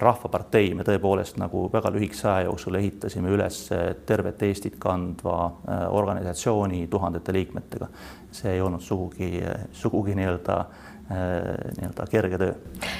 rahvapartei, 0.00 0.74
me 0.76 0.84
tõepoolest 0.84 1.38
nagu 1.40 1.66
väga 1.72 1.92
lühikese 1.94 2.28
aja 2.28 2.48
jooksul 2.50 2.76
ehitasime 2.80 3.30
üles 3.32 3.62
tervet 4.08 4.42
Eestit 4.48 4.76
kandva 4.82 5.38
äh, 5.46 5.86
organisatsiooni 5.94 6.84
tuhandete 6.92 7.32
liikmetega. 7.36 7.88
see 8.36 8.52
ei 8.52 8.60
olnud 8.60 8.82
sugugi, 8.84 9.40
sugugi 9.72 10.14
nii-öelda 10.14 10.64
nii-öelda 11.06 12.04
kerge 12.10 12.38
töö. 12.38 12.54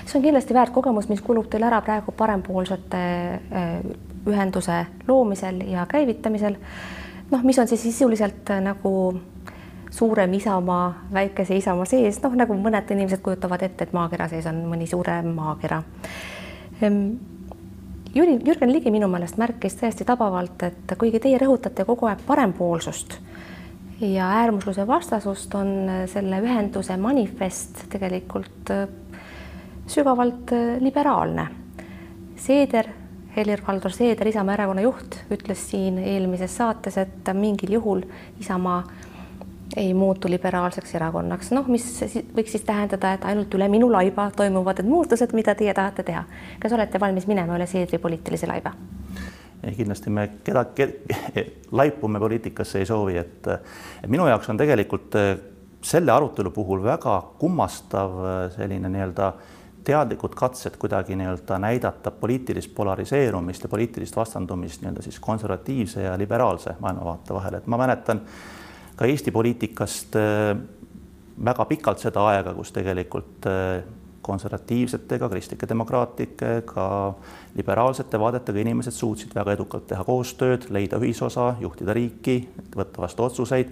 see 0.06 0.18
on 0.20 0.23
kindlasti 0.23 0.54
väärt 0.54 0.73
kogemus, 0.73 1.08
mis 1.11 1.20
kulub 1.20 1.49
teil 1.50 1.66
ära 1.66 1.80
praegu 1.82 2.14
parempoolsete 2.14 3.00
ühenduse 4.30 4.76
loomisel 5.08 5.61
ja 5.66 5.87
käivitamisel 5.90 6.54
noh, 7.30 7.42
mis 7.42 7.59
on 7.59 7.68
siis 7.68 7.83
sisuliselt 7.83 8.50
äh, 8.50 8.61
nagu 8.61 9.21
suurem 9.90 10.33
Isamaa 10.33 11.06
väikese 11.12 11.56
Isamaa 11.56 11.87
sees, 11.88 12.21
noh 12.23 12.35
nagu 12.37 12.56
mõned 12.59 12.90
inimesed 12.90 13.23
kujutavad 13.25 13.62
ette, 13.62 13.87
et 13.87 13.97
maakera 13.97 14.28
sees 14.28 14.47
on 14.50 14.64
mõni 14.71 14.88
suurem 14.90 15.33
maakera. 15.37 15.83
Ehm, 16.83 17.00
Jüri, 18.16 18.38
Jürgen 18.45 18.73
Ligi 18.73 18.90
minu 18.90 19.09
meelest 19.12 19.37
märkis 19.37 19.75
täiesti 19.76 20.04
tabavalt, 20.09 20.62
et 20.64 20.92
kuigi 20.99 21.21
teie 21.21 21.37
rõhutate 21.38 21.85
kogu 21.85 22.09
aeg 22.09 22.23
parempoolsust 22.26 23.18
ja 24.00 24.28
äärmusluse 24.40 24.87
vastasust, 24.87 25.54
on 25.54 25.90
selle 26.09 26.40
ühenduse 26.40 26.97
manifest 27.00 27.87
tegelikult 27.92 28.73
äh, 28.73 28.88
sügavalt 29.87 30.52
äh, 30.52 30.76
liberaalne. 30.80 31.47
Seeder, 32.37 32.88
Helir-Valdor 33.37 33.93
Seeder, 33.93 34.28
Isamaa 34.28 34.55
erakonna 34.57 34.85
juht, 34.85 35.19
ütles 35.33 35.66
siin 35.71 35.99
eelmises 35.99 36.57
saates, 36.57 36.97
et 36.99 37.33
mingil 37.37 37.76
juhul 37.76 38.02
Isamaa 38.40 38.81
ei 39.76 39.95
muutu 39.95 40.31
liberaalseks 40.31 40.95
erakonnaks, 40.95 41.50
noh, 41.52 41.66
mis 41.69 41.85
võiks 42.37 42.55
siis 42.55 42.64
tähendada, 42.64 43.12
et 43.16 43.25
ainult 43.28 43.52
üle 43.59 43.66
minu 43.69 43.90
laiba 43.93 44.31
toimuvad 44.37 44.81
need 44.81 44.88
muutused, 44.88 45.35
mida 45.37 45.55
teie 45.59 45.75
tahate 45.75 46.05
teha. 46.07 46.23
kas 46.62 46.73
olete 46.73 47.00
valmis 47.00 47.26
minema 47.26 47.59
üle 47.59 47.66
Seedri 47.66 47.99
poliitilise 47.99 48.49
laiba? 48.49 48.73
kindlasti 49.76 50.11
me 50.11 50.28
keda 50.45 50.64
ke, 50.76 50.87
laipu 51.73 52.09
me 52.09 52.21
poliitikasse 52.23 52.78
ei 52.78 52.87
soovi, 52.87 53.16
et, 53.19 53.49
minu 54.07 54.28
jaoks 54.31 54.49
on 54.52 54.61
tegelikult 54.61 55.16
eh, 55.19 55.35
selle 55.83 56.12
arutelu 56.12 56.52
puhul 56.55 56.85
väga 56.85 57.16
kummastav 57.40 58.19
eh, 58.23 58.38
selline 58.57 58.90
nii-öelda 58.93 59.33
teadlikud 59.87 60.35
katsed 60.35 60.76
kuidagi 60.83 61.16
nii-öelda 61.16 61.59
näidata 61.62 62.11
poliitilist 62.11 62.75
polariseerumist 62.75 63.62
ja 63.62 63.69
poliitilist 63.69 64.16
vastandumist 64.16 64.83
nii-öelda 64.83 65.02
siis 65.02 65.21
konservatiivse 65.21 66.02
ja 66.02 66.19
liberaalse 66.19 66.75
maailmavaate 66.81 67.35
vahel, 67.35 67.61
et 67.61 67.66
ma 67.66 67.78
mäletan 67.78 68.23
ka 68.97 69.07
Eesti 69.07 69.31
poliitikast 69.31 70.16
äh, 70.16 70.57
väga 71.45 71.64
pikalt 71.71 72.02
seda 72.02 72.25
aega, 72.33 72.55
kus 72.57 72.73
tegelikult 72.73 73.47
äh, 73.50 73.85
konservatiivsetega, 74.26 75.28
kristlike 75.31 75.69
demokraatlikega, 75.71 76.87
liberaalsete 77.55 78.19
vaadetega 78.19 78.59
inimesed 78.64 78.95
suutsid 78.97 79.35
väga 79.37 79.55
edukalt 79.55 79.87
teha 79.93 80.02
koostööd, 80.05 80.66
leida 80.75 80.99
ühisosa, 80.99 81.52
juhtida 81.62 81.95
riiki, 81.95 82.40
võtta 82.75 83.05
vastu 83.05 83.28
otsuseid 83.28 83.71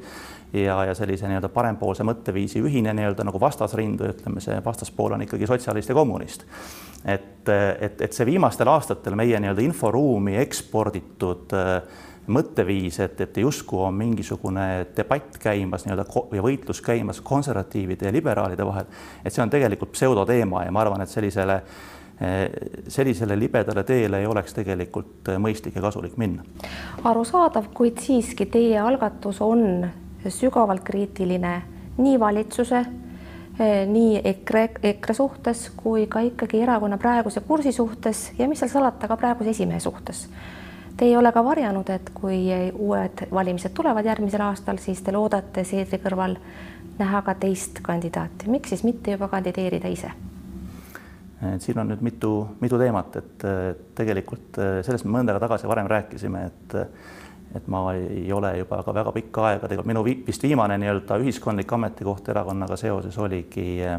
ja, 0.54 0.78
ja 0.88 0.94
sellise 0.94 1.28
nii-öelda 1.28 1.50
parempoolse 1.52 2.06
mõtteviisi 2.06 2.62
ühine 2.62 2.94
nii-öelda 2.94 3.26
nagu 3.26 3.40
vastasrind 3.40 4.00
või 4.00 4.14
ütleme, 4.14 4.42
see 4.44 4.56
vastaspool 4.64 5.16
on 5.16 5.26
ikkagi 5.26 5.48
sotsialist 5.50 5.90
ja 5.90 5.98
kommunist. 5.98 6.46
et, 7.04 7.48
et, 7.48 8.00
et 8.00 8.12
see 8.12 8.26
viimastel 8.26 8.68
aastatel 8.70 9.16
meie 9.18 9.40
nii-öelda 9.40 9.64
inforuumi 9.64 10.36
eksporditud 10.42 11.54
äh, 11.58 12.04
mõtteviis, 12.26 13.00
et, 13.04 13.20
et 13.20 13.36
justkui 13.36 13.82
on 13.84 13.94
mingisugune 13.94 14.86
debatt 14.96 15.36
käimas 15.42 15.84
nii-öelda 15.84 16.06
või 16.30 16.44
võitlus 16.48 16.80
käimas 16.84 17.20
konservatiivide 17.20 18.08
ja 18.08 18.14
liberaalide 18.14 18.66
vahel, 18.66 18.88
et 19.24 19.32
see 19.32 19.42
on 19.44 19.52
tegelikult 19.52 19.92
pseudoteema 19.92 20.64
ja 20.64 20.72
ma 20.72 20.84
arvan, 20.84 21.04
et 21.04 21.12
sellisele 21.12 21.62
sellisele 22.88 23.34
libedale 23.38 23.82
teele 23.82 24.20
ei 24.22 24.26
oleks 24.30 24.54
tegelikult 24.54 25.32
mõistlik 25.42 25.74
ja 25.74 25.82
kasulik 25.82 26.14
minna. 26.16 26.44
arusaadav, 27.02 27.72
kuid 27.74 27.98
siiski 27.98 28.46
teie 28.46 28.78
algatus 28.78 29.40
on 29.42 29.88
sügavalt 30.30 30.84
kriitiline 30.84 31.54
nii 31.98 32.20
valitsuse, 32.20 32.84
nii 33.86 34.20
EKRE, 34.24 34.68
EKRE 34.82 35.14
suhtes 35.14 35.68
kui 35.76 36.06
ka 36.10 36.24
ikkagi 36.26 36.62
erakonna 36.64 36.98
praeguse 36.98 37.40
kursi 37.40 37.72
suhtes 37.72 38.32
ja 38.38 38.48
mis 38.48 38.58
seal 38.58 38.72
salata, 38.72 39.08
ka 39.08 39.16
praeguse 39.16 39.54
esimehe 39.54 39.80
suhtes 39.80 40.28
Te 40.96 41.04
ei 41.04 41.16
ole 41.16 41.32
ka 41.32 41.42
varjanud, 41.44 41.88
et 41.90 42.10
kui 42.14 42.46
uued 42.78 43.24
valimised 43.34 43.72
tulevad 43.74 44.06
järgmisel 44.06 44.44
aastal, 44.46 44.78
siis 44.78 45.00
te 45.02 45.12
loodate 45.14 45.64
Seedri 45.66 45.98
kõrval 45.98 46.36
näha 47.00 47.22
ka 47.26 47.34
teist 47.34 47.80
kandidaati, 47.82 48.46
miks 48.50 48.70
siis 48.70 48.84
mitte 48.86 49.16
juba 49.16 49.28
kandideerida 49.32 49.90
ise? 49.90 50.12
siin 51.60 51.76
on 51.76 51.90
nüüd 51.90 52.00
mitu, 52.00 52.30
mitu 52.62 52.78
teemat, 52.80 53.16
et 53.20 53.42
tegelikult 53.98 54.56
sellest 54.86 55.04
me 55.04 55.18
mõnda 55.18 55.34
aega 55.34 55.42
tagasi 55.42 55.68
varem 55.68 55.90
rääkisime, 55.90 56.44
et 56.46 56.76
et 57.54 57.66
ma 57.70 57.92
ei 57.94 58.32
ole 58.32 58.50
juba 58.58 58.80
ka 58.82 58.94
väga 58.94 59.12
pikka 59.14 59.44
aega, 59.48 59.68
tegelikult 59.68 59.86
minu 59.86 60.02
vist 60.04 60.42
viimane 60.42 60.76
nii-öelda 60.82 61.18
ühiskondlik 61.22 61.72
ametikoht 61.76 62.28
erakonnaga 62.32 62.76
seoses 62.76 63.18
oligi 63.22 63.66
eh, 63.84 63.98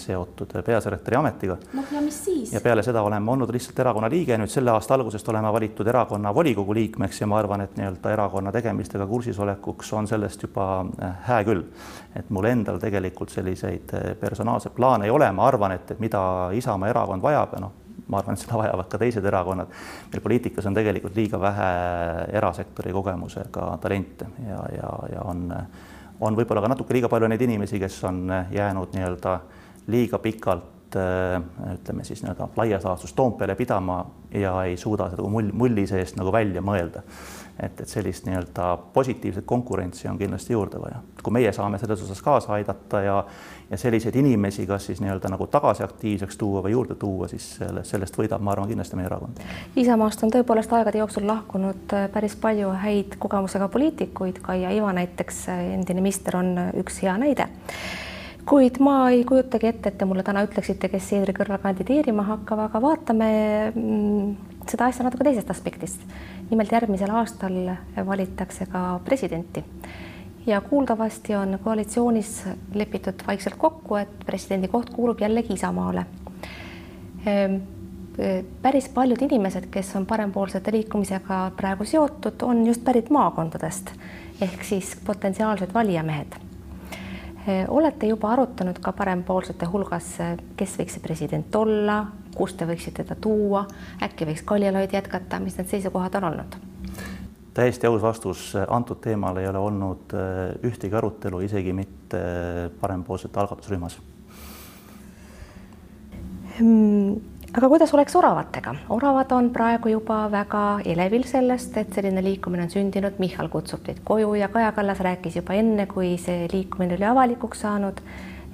seotud 0.00 0.54
peasekretäri 0.64 1.18
ametiga. 1.18 1.58
noh, 1.76 1.92
ja 1.92 2.00
mis 2.04 2.20
siis? 2.24 2.52
ja 2.52 2.62
peale 2.64 2.82
seda 2.86 3.02
olen 3.02 3.22
ma 3.22 3.34
olnud 3.36 3.52
lihtsalt 3.52 3.78
erakonna 3.84 4.08
liige, 4.12 4.38
nüüd 4.40 4.52
selle 4.52 4.72
aasta 4.72 4.96
algusest 4.96 5.28
oleme 5.28 5.52
valitud 5.52 5.92
erakonna 5.92 6.34
volikogu 6.34 6.74
liikmeks 6.80 7.20
ja 7.20 7.28
ma 7.30 7.38
arvan, 7.42 7.66
et 7.66 7.76
nii-öelda 7.76 8.14
erakonna 8.16 8.52
tegemistega 8.52 9.06
kursis 9.06 9.38
olekuks 9.38 9.92
on 9.92 10.08
sellest 10.08 10.48
juba 10.48 10.70
eh, 11.02 11.12
hää 11.28 11.44
küll. 11.44 11.66
et 12.16 12.30
mul 12.30 12.48
endal 12.48 12.80
tegelikult 12.80 13.30
selliseid 13.30 13.92
eh, 13.94 14.14
personaalseid 14.20 14.74
plaane 14.74 15.04
ei 15.04 15.14
ole, 15.14 15.28
ma 15.32 15.46
arvan, 15.46 15.76
et, 15.76 15.90
et 15.90 16.00
mida 16.00 16.22
Isamaa 16.56 16.88
erakond 16.88 17.22
vajab 17.22 17.54
ja 17.58 17.60
noh, 17.66 17.76
ma 18.10 18.18
arvan, 18.20 18.34
et 18.34 18.42
seda 18.42 18.58
vajavad 18.58 18.88
ka 18.90 18.98
teised 18.98 19.24
erakonnad. 19.24 19.70
meil 20.12 20.22
poliitikas 20.22 20.66
on 20.66 20.74
tegelikult 20.74 21.16
liiga 21.16 21.40
vähe 21.40 21.70
erasektori 22.40 22.92
kogemusega 22.92 23.70
talente 23.80 24.26
ja, 24.48 24.64
ja, 24.74 24.90
ja 25.14 25.22
on, 25.24 25.46
on 26.20 26.36
võib-olla 26.36 26.64
ka 26.64 26.74
natuke 26.74 26.94
liiga 26.94 27.08
palju 27.08 27.30
neid 27.30 27.46
inimesi, 27.46 27.80
kes 27.80 28.02
on 28.04 28.26
jäänud 28.50 28.96
nii-öelda 28.96 29.38
liiga 29.90 30.18
pikalt 30.18 30.79
ütleme 30.96 32.04
siis 32.04 32.22
nii-öelda 32.24 32.48
laias 32.56 32.84
laastus 32.84 33.12
Toompeale 33.12 33.54
pidama 33.54 34.00
ja 34.34 34.54
ei 34.64 34.76
suuda 34.76 35.10
seda 35.10 35.28
mull, 35.28 35.52
mulli 35.52 35.86
seest 35.90 36.18
nagu 36.18 36.32
välja 36.32 36.62
mõelda 36.64 37.04
et, 37.62 37.80
et 37.80 37.88
sellist 37.88 38.26
nii-öelda 38.26 38.76
positiivset 38.92 39.44
konkurentsi 39.46 40.08
on 40.08 40.18
kindlasti 40.18 40.52
juurde 40.52 40.80
vaja. 40.80 41.00
kui 41.22 41.32
meie 41.32 41.52
saame 41.52 41.78
selles 41.78 42.02
osas 42.02 42.22
kaasa 42.22 42.52
aidata 42.56 43.00
ja, 43.04 43.16
ja 43.70 43.78
selliseid 43.78 44.16
inimesi 44.16 44.66
kas 44.66 44.86
siis 44.86 45.00
nii-öelda 45.04 45.28
nagu 45.32 45.46
tagasi 45.46 45.84
aktiivseks 45.84 46.36
tuua 46.40 46.62
või 46.64 46.72
juurde 46.72 46.94
tuua, 46.94 47.28
siis 47.28 47.48
selle, 47.58 47.84
sellest 47.84 48.16
võidab, 48.18 48.40
ma 48.40 48.54
arvan, 48.54 48.68
kindlasti 48.70 48.96
meie 48.96 49.10
erakond. 49.10 49.42
Isamaast 49.76 50.24
on 50.24 50.32
tõepoolest 50.32 50.72
aegade 50.72 51.02
jooksul 51.02 51.26
lahkunud 51.28 51.96
äh, 51.96 52.08
päris 52.12 52.36
palju 52.40 52.72
häid 52.84 53.18
kogemusega 53.18 53.68
poliitikuid, 53.68 54.40
Kaia 54.42 54.72
Iva 54.76 54.92
näiteks, 54.96 55.42
äh, 55.52 55.66
endine 55.74 56.00
minister, 56.00 56.40
on 56.40 56.54
üks 56.80 57.02
hea 57.04 57.18
näide 57.20 57.50
kuid 58.48 58.80
ma 58.80 59.10
ei 59.10 59.24
kujutagi 59.28 59.68
ette, 59.70 59.90
et 59.90 59.98
te 59.98 60.08
mulle 60.08 60.24
täna 60.26 60.44
ütleksite, 60.46 60.88
kes 60.92 61.08
Seedri 61.12 61.34
kõrval 61.36 61.60
kandideerima 61.62 62.24
hakkab, 62.28 62.66
aga 62.66 62.82
vaatame 62.82 63.30
mm, 63.74 64.62
seda 64.70 64.90
asja 64.90 65.06
natuke 65.06 65.26
teisest 65.26 65.50
aspektist. 65.50 66.00
nimelt 66.50 66.72
järgmisel 66.72 67.10
aastal 67.14 67.58
valitakse 68.06 68.66
ka 68.66 69.00
presidenti 69.04 69.62
ja 70.46 70.60
kuuldavasti 70.60 71.34
on 71.34 71.58
koalitsioonis 71.64 72.42
lepitud 72.74 73.22
vaikselt 73.26 73.54
kokku, 73.58 73.94
et 73.96 74.24
presidendi 74.26 74.68
koht 74.68 74.90
kuulub 74.90 75.20
jällegi 75.20 75.54
Isamaale. 75.54 76.06
Ehm, 77.26 77.56
päris 78.62 78.88
paljud 78.88 79.22
inimesed, 79.22 79.66
kes 79.70 79.96
on 79.96 80.06
parempoolsete 80.06 80.72
liikumisega 80.72 81.50
praegu 81.56 81.84
seotud, 81.84 82.42
on 82.42 82.66
just 82.66 82.84
pärit 82.84 83.10
maakondadest 83.10 83.92
ehk 84.40 84.64
siis 84.64 84.96
potentsiaalsed 85.06 85.74
valijamehed. 85.74 86.49
Olete 87.68 88.08
juba 88.10 88.32
arutanud 88.34 88.78
ka 88.82 88.92
parempoolsete 88.96 89.68
hulgas, 89.70 90.12
kes 90.56 90.76
võiks 90.80 90.96
see 90.96 91.04
president 91.04 91.54
olla, 91.56 92.00
kust 92.36 92.58
te 92.60 92.68
võiksite 92.68 93.04
ta 93.06 93.16
tuua, 93.16 93.64
äkki 94.02 94.28
võiks 94.28 94.44
Kaljulaid 94.46 94.92
jätkata, 94.94 95.40
mis 95.42 95.58
need 95.58 95.70
seisukohad 95.72 96.20
on 96.20 96.30
olnud? 96.32 96.60
täiesti 97.54 97.86
aus 97.86 98.02
vastus, 98.02 98.44
antud 98.68 99.00
teemal 99.02 99.36
ei 99.36 99.48
ole 99.50 99.58
olnud 99.58 100.12
äh, 100.14 100.52
ühtegi 100.64 100.94
arutelu, 100.96 101.40
isegi 101.44 101.72
mitte 101.74 102.20
parempoolsete 102.80 103.40
algatusrühmas 103.42 103.98
hmm 106.60 107.18
aga 107.52 107.68
kuidas 107.68 107.94
oleks 107.94 108.14
oravatega? 108.16 108.74
oravad 108.94 109.32
on 109.32 109.50
praegu 109.50 109.90
juba 109.90 110.20
väga 110.30 110.64
elevil 110.84 111.24
sellest, 111.26 111.76
et 111.76 111.92
selline 111.94 112.22
liikumine 112.22 112.66
on 112.66 112.70
sündinud, 112.70 113.18
Michal 113.18 113.50
kutsub 113.50 113.82
teid 113.86 114.02
koju 114.04 114.34
ja 114.38 114.48
Kaja 114.48 114.72
Kallas 114.72 115.02
rääkis 115.02 115.40
juba 115.40 115.56
enne, 115.58 115.86
kui 115.90 116.14
see 116.18 116.46
liikumine 116.52 116.94
oli 116.98 117.08
avalikuks 117.10 117.66
saanud, 117.66 118.00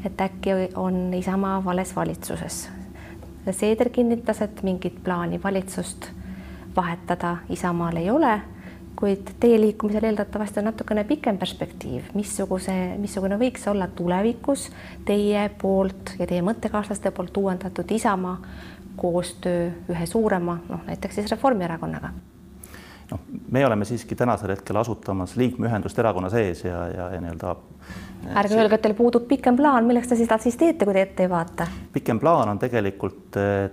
et 0.04 0.20
äkki 0.20 0.56
on 0.74 1.14
Isamaa 1.14 1.64
vales 1.64 1.96
valitsuses. 1.96 2.66
Seeder 3.50 3.88
kinnitas, 3.94 4.40
et 4.42 4.62
mingit 4.66 5.02
plaani 5.04 5.38
valitsust 5.42 6.08
vahetada 6.76 7.36
Isamaal 7.50 7.96
ei 7.96 8.10
ole, 8.10 8.40
kuid 8.96 9.28
teie 9.40 9.58
liikumisel 9.60 10.04
eeldatavasti 10.08 10.60
on 10.62 10.70
natukene 10.70 11.04
pikem 11.04 11.38
perspektiiv, 11.38 12.08
missuguse, 12.16 12.72
missugune 12.98 13.36
võiks 13.38 13.68
olla 13.68 13.90
tulevikus 13.92 14.70
teie 15.04 15.50
poolt 15.60 16.14
ja 16.18 16.26
teie 16.26 16.40
mõttekaaslaste 16.42 17.12
poolt 17.12 17.36
uuendatud 17.36 17.92
Isamaa 17.92 18.38
koostöö 18.96 19.70
ühe 19.92 20.06
suurema, 20.06 20.58
noh 20.68 20.86
näiteks 20.86 21.14
siis 21.14 21.30
Reformierakonnaga 21.30 22.10
noh, 23.10 23.20
me 23.50 23.66
oleme 23.66 23.84
siiski 23.84 24.16
tänasel 24.16 24.50
hetkel 24.54 24.76
asutamas 24.76 25.36
liikmeühendust 25.36 25.98
erakonna 25.98 26.30
sees 26.30 26.64
ja, 26.64 26.86
ja, 26.88 27.08
ja 27.14 27.20
nii-öelda. 27.20 27.56
ärge 28.34 28.58
öelge, 28.58 28.78
et 28.78 28.82
teil 28.82 28.94
puudub 28.98 29.28
pikem 29.28 29.56
plaan, 29.56 29.86
milleks 29.86 30.10
te 30.10 30.18
seda 30.18 30.38
siis 30.42 30.58
teete, 30.58 30.84
kui 30.84 30.94
te 30.96 31.04
ette 31.06 31.26
ei 31.26 31.30
vaata? 31.30 31.68
pikem 31.92 32.20
plaan 32.22 32.54
on 32.54 32.62
tegelikult 32.62 33.38
eh, 33.40 33.70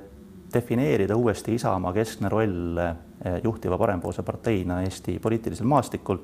defineerida 0.54 1.18
uuesti 1.18 1.56
Isamaa 1.56 1.94
keskne 1.94 2.30
roll 2.30 2.78
eh, 2.78 3.40
juhtiva 3.44 3.78
parempoolse 3.78 4.24
parteina 4.24 4.82
Eesti 4.84 5.20
poliitilisel 5.20 5.68
maastikul. 5.68 6.22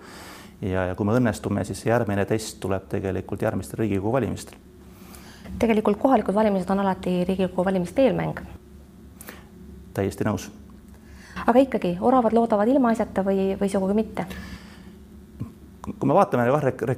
ja, 0.62 0.89
ja 0.91 0.95
kui 0.95 1.05
me 1.05 1.17
õnnestume, 1.17 1.65
siis 1.65 1.85
järgmine 1.85 2.25
test 2.29 2.59
tuleb 2.59 2.89
tegelikult 2.89 3.41
järgmistel 3.41 3.85
Riigikogu 3.85 4.13
valimistel. 4.13 4.57
tegelikult 5.59 5.97
kohalikud 5.97 6.35
valimised 6.35 6.69
on 6.69 6.85
alati 6.85 7.23
Riigikogu 7.23 7.65
valimiste 7.65 8.05
eelmäng. 8.05 8.59
Täiesti 9.99 10.27
nõus 10.27 10.49
aga 11.47 11.59
ikkagi, 11.59 11.97
oravad 12.01 12.33
loodavad 12.35 12.67
ilmaasjata 12.67 13.23
või, 13.25 13.53
või 13.59 13.69
sugugi 13.71 13.97
mitte? 13.97 14.25
kui 15.89 16.05
me 16.05 16.13
vaatame 16.13 16.43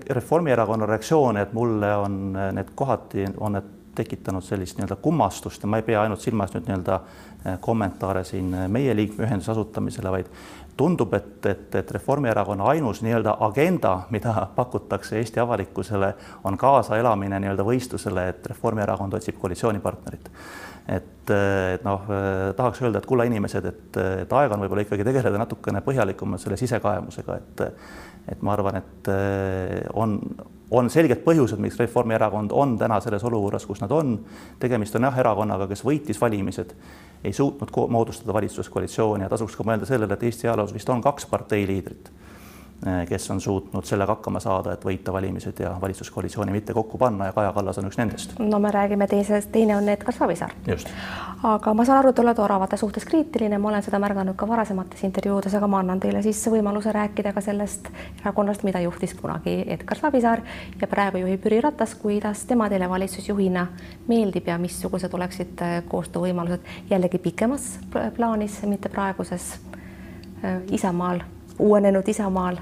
Reformierakonna 0.09 0.85
reaktsioone, 0.89 1.45
et 1.45 1.53
mulle 1.55 1.93
on 1.95 2.15
need 2.33 2.73
kohati, 2.75 3.23
on 3.39 3.55
need 3.55 3.69
tekitanud 3.95 4.43
sellist 4.43 4.75
nii-öelda 4.77 4.97
kummastust 5.03 5.63
ja 5.63 5.69
ma 5.69 5.79
ei 5.79 5.85
pea 5.87 6.01
ainult 6.01 6.19
silmas 6.23 6.51
nüüd 6.51 6.67
nii-öelda 6.67 6.97
eh, 6.97 7.55
kommentaare 7.63 8.23
siin 8.27 8.49
meie 8.71 8.95
liikmeühenduse 8.95 9.51
asutamisele, 9.51 10.11
vaid 10.11 10.31
tundub, 10.77 11.13
et, 11.13 11.45
et, 11.45 11.75
et 11.75 11.91
Reformierakonna 11.91 12.67
ainus 12.73 12.99
nii-öelda 13.05 13.37
agenda, 13.47 13.93
mida 14.09 14.47
pakutakse 14.55 15.19
Eesti 15.19 15.39
avalikkusele, 15.39 16.13
on 16.43 16.57
kaasaelamine 16.57 17.39
nii-öelda 17.39 17.67
võistlusele, 17.67 18.27
et 18.33 18.51
Reformierakond 18.51 19.19
otsib 19.19 19.39
koalitsioonipartnerit. 19.39 20.31
Et, 20.87 21.31
et 21.31 21.83
noh, 21.85 22.07
tahaks 22.57 22.81
öelda, 22.81 23.01
et 23.01 23.09
kulla 23.09 23.27
inimesed, 23.29 23.67
et, 23.69 23.99
et 24.23 24.33
aeg 24.39 24.55
on 24.55 24.63
võib-olla 24.63 24.85
ikkagi 24.85 25.05
tegeleda 25.07 25.41
natukene 25.41 25.83
põhjalikumalt 25.85 26.41
selle 26.43 26.57
sisekaemusega, 26.61 27.41
et 27.41 27.67
et 28.29 28.41
ma 28.45 28.53
arvan, 28.53 28.75
et 28.77 29.07
on, 29.97 30.11
on 30.77 30.89
selged 30.93 31.23
põhjused, 31.25 31.57
miks 31.57 31.79
Reformierakond 31.81 32.53
on 32.53 32.75
täna 32.77 32.99
selles 33.01 33.23
olukorras, 33.27 33.65
kus 33.65 33.81
nad 33.81 33.91
on. 33.91 34.19
tegemist 34.59 34.95
on 34.95 35.07
jah, 35.07 35.17
erakonnaga, 35.23 35.65
kes 35.71 35.81
võitis 35.85 36.21
valimised 36.21 36.75
ei 37.23 37.33
suutnud 37.33 37.69
moodustada 37.89 38.33
valitsuskoalitsiooni 38.33 39.25
ja 39.25 39.29
tasuks 39.29 39.55
ka 39.57 39.65
mõelda 39.67 39.85
sellele, 39.85 40.13
et 40.15 40.23
Eesti 40.23 40.47
ajaloos 40.47 40.73
vist 40.73 40.89
on 40.89 41.01
kaks 41.01 41.27
parteiliidrit, 41.29 42.09
eh, 42.09 42.30
kes 43.09 43.31
on 43.31 43.41
suutnud 43.41 43.85
sellega 43.85 44.15
hakkama 44.15 44.39
saada, 44.41 44.73
et 44.73 44.85
võita 44.85 45.13
valimised 45.13 45.59
ja 45.61 45.75
valitsuskoalitsiooni 45.81 46.51
mitte 46.51 46.73
kokku 46.73 46.97
panna 46.97 47.27
ja 47.27 47.33
Kaja 47.33 47.51
Kallas 47.53 47.77
on 47.77 47.85
üks 47.85 47.97
nendest. 47.99 48.33
no 48.39 48.59
me 48.59 48.71
räägime 48.71 49.07
teisest, 49.07 49.51
teine 49.51 49.75
on 49.77 49.89
Edgar 49.89 50.13
Savisaar. 50.13 50.53
aga 51.43 51.73
ma 51.73 51.85
saan 51.85 51.99
aru, 51.99 52.13
te 52.13 52.21
olete 52.21 52.41
oravate 52.41 52.77
suhtes 52.77 53.05
kriitiline, 53.05 53.57
ma 53.57 53.69
olen 53.69 53.83
seda 53.85 53.99
märganud 54.01 54.35
ka 54.35 54.47
varasemates 54.47 55.03
intervjuudes, 55.03 55.53
aga 55.55 55.67
ma 55.67 55.79
annan 55.79 55.99
teile 55.99 56.23
siis 56.25 56.41
võimaluse 56.49 56.93
rääkida 56.95 57.33
ka 57.33 57.41
sellest 57.41 57.89
erakonnast, 58.21 58.63
mida 58.63 58.81
juhtis 58.81 59.13
kunagi 59.13 59.59
Edgar 59.67 59.97
Savisaar 59.97 60.41
ja 60.81 60.87
praegu 60.87 61.21
juhib 61.21 61.45
Jüri 61.45 61.61
Ratas, 61.61 61.93
kuidas 61.95 62.45
tema 62.49 62.69
teile 62.69 62.89
valitsusjuhina 62.89 63.67
meeldib 64.07 64.49
ja 64.49 64.57
missugused 64.57 65.13
oleksid 65.13 65.61
äh, 65.61 65.83
koostöövõimalused 65.89 66.65
jällegi 66.89 67.21
pikemas 67.21 67.75
plaanis, 68.17 68.57
mitte 68.65 68.89
praeguses 68.89 69.53
äh, 70.43 70.61
Isamaal, 70.71 71.21
uuenenud 71.59 72.07
Isamaal 72.07 72.57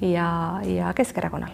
ja, 0.00 0.60
ja 0.64 0.92
Keskerakonnal. 0.94 1.50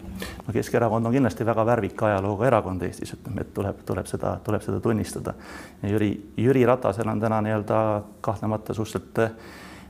no 0.47 0.53
Keskerakond 0.53 1.07
on 1.07 1.13
kindlasti 1.13 1.47
väga 1.47 1.67
värvika 1.67 2.07
ajalooga 2.07 2.47
erakond 2.47 2.83
Eestis, 2.83 3.15
ütleme, 3.15 3.41
et 3.41 3.55
tuleb, 3.55 3.83
tuleb 3.87 4.07
seda, 4.07 4.37
tuleb 4.45 4.63
seda 4.63 4.81
tunnistada. 4.81 5.35
Jüri, 5.83 6.13
Jüri 6.37 6.67
Ratasel 6.67 7.09
on 7.09 7.21
täna 7.21 7.41
nii-öelda 7.43 8.03
kahtlemata 8.21 8.75
suhteliselt 8.75 9.21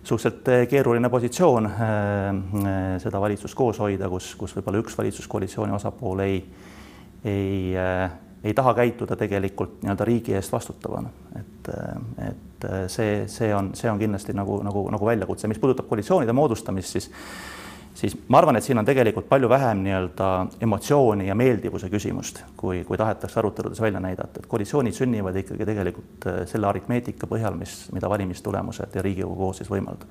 suhteliselt 0.02 0.68
keeruline 0.70 1.08
positsioon 1.08 1.66
äh, 1.66 1.78
seda 2.98 3.20
valitsust 3.20 3.54
koos 3.54 3.78
hoida, 3.78 4.08
kus, 4.10 4.34
kus 4.36 4.56
võib-olla 4.56 4.82
üks 4.82 4.98
valitsuskoalitsiooni 4.98 5.72
osapool 5.76 6.24
ei, 6.24 6.40
ei, 7.24 7.76
äh, 7.78 8.10
ei 8.44 8.54
taha 8.54 8.74
käituda 8.74 9.16
tegelikult 9.16 9.82
nii-öelda 9.82 10.04
riigi 10.04 10.34
eest 10.34 10.52
vastutavana, 10.52 11.10
et, 11.38 11.72
et 12.28 12.68
see, 12.90 13.24
see 13.30 13.54
on, 13.54 13.70
see 13.78 13.90
on 13.90 14.00
kindlasti 14.00 14.34
nagu, 14.34 14.58
nagu, 14.66 14.84
nagu 14.90 15.06
väljakutse, 15.06 15.48
mis 15.50 15.60
puudutab 15.62 15.86
koalitsioonide 15.90 16.34
moodustamist, 16.34 16.96
siis 16.98 17.10
siis 17.94 18.14
ma 18.28 18.38
arvan, 18.38 18.56
et 18.56 18.64
siin 18.64 18.78
on 18.80 18.86
tegelikult 18.86 19.28
palju 19.28 19.48
vähem 19.48 19.82
nii-öelda 19.84 20.28
emotsiooni 20.64 21.26
ja 21.28 21.34
meeldivuse 21.38 21.90
küsimust, 21.92 22.42
kui, 22.56 22.82
kui 22.88 22.98
tahetakse 22.98 23.40
aruteludes 23.40 23.80
välja 23.80 24.00
näidata, 24.00 24.40
et 24.40 24.48
koalitsioonid 24.50 24.96
sünnivad 24.96 25.36
ikkagi 25.42 25.66
tegelikult 25.68 26.26
äh, 26.30 26.38
selle 26.50 26.68
aritmeetika 26.70 27.28
põhjal, 27.30 27.56
mis, 27.58 27.76
mida 27.92 28.10
valimistulemused 28.10 28.96
ja 28.96 29.04
Riigikogu 29.04 29.36
koosseis 29.36 29.70
võimaldab. 29.70 30.08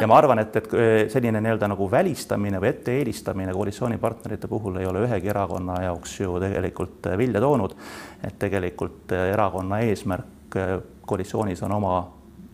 ja 0.00 0.10
ma 0.10 0.18
arvan, 0.18 0.42
et, 0.44 0.56
et 0.62 0.74
äh, 0.74 0.98
selline 1.12 1.42
nii-öelda 1.44 1.70
nagu 1.74 1.90
välistamine 1.90 2.62
või 2.62 2.72
ette-eelistamine 2.72 3.54
koalitsioonipartnerite 3.56 4.50
puhul 4.50 4.78
ei 4.80 4.86
ole 4.86 5.06
ühegi 5.08 5.34
erakonna 5.34 5.82
jaoks 5.88 6.20
ju 6.20 6.38
tegelikult 6.42 7.10
äh, 7.10 7.18
vilja 7.18 7.42
toonud. 7.42 7.74
et 8.22 8.38
tegelikult 8.38 9.12
erakonna 9.12 9.78
eesmärk 9.86 10.56
koalitsioonis 11.06 11.62
on 11.62 11.72
oma 11.72 11.98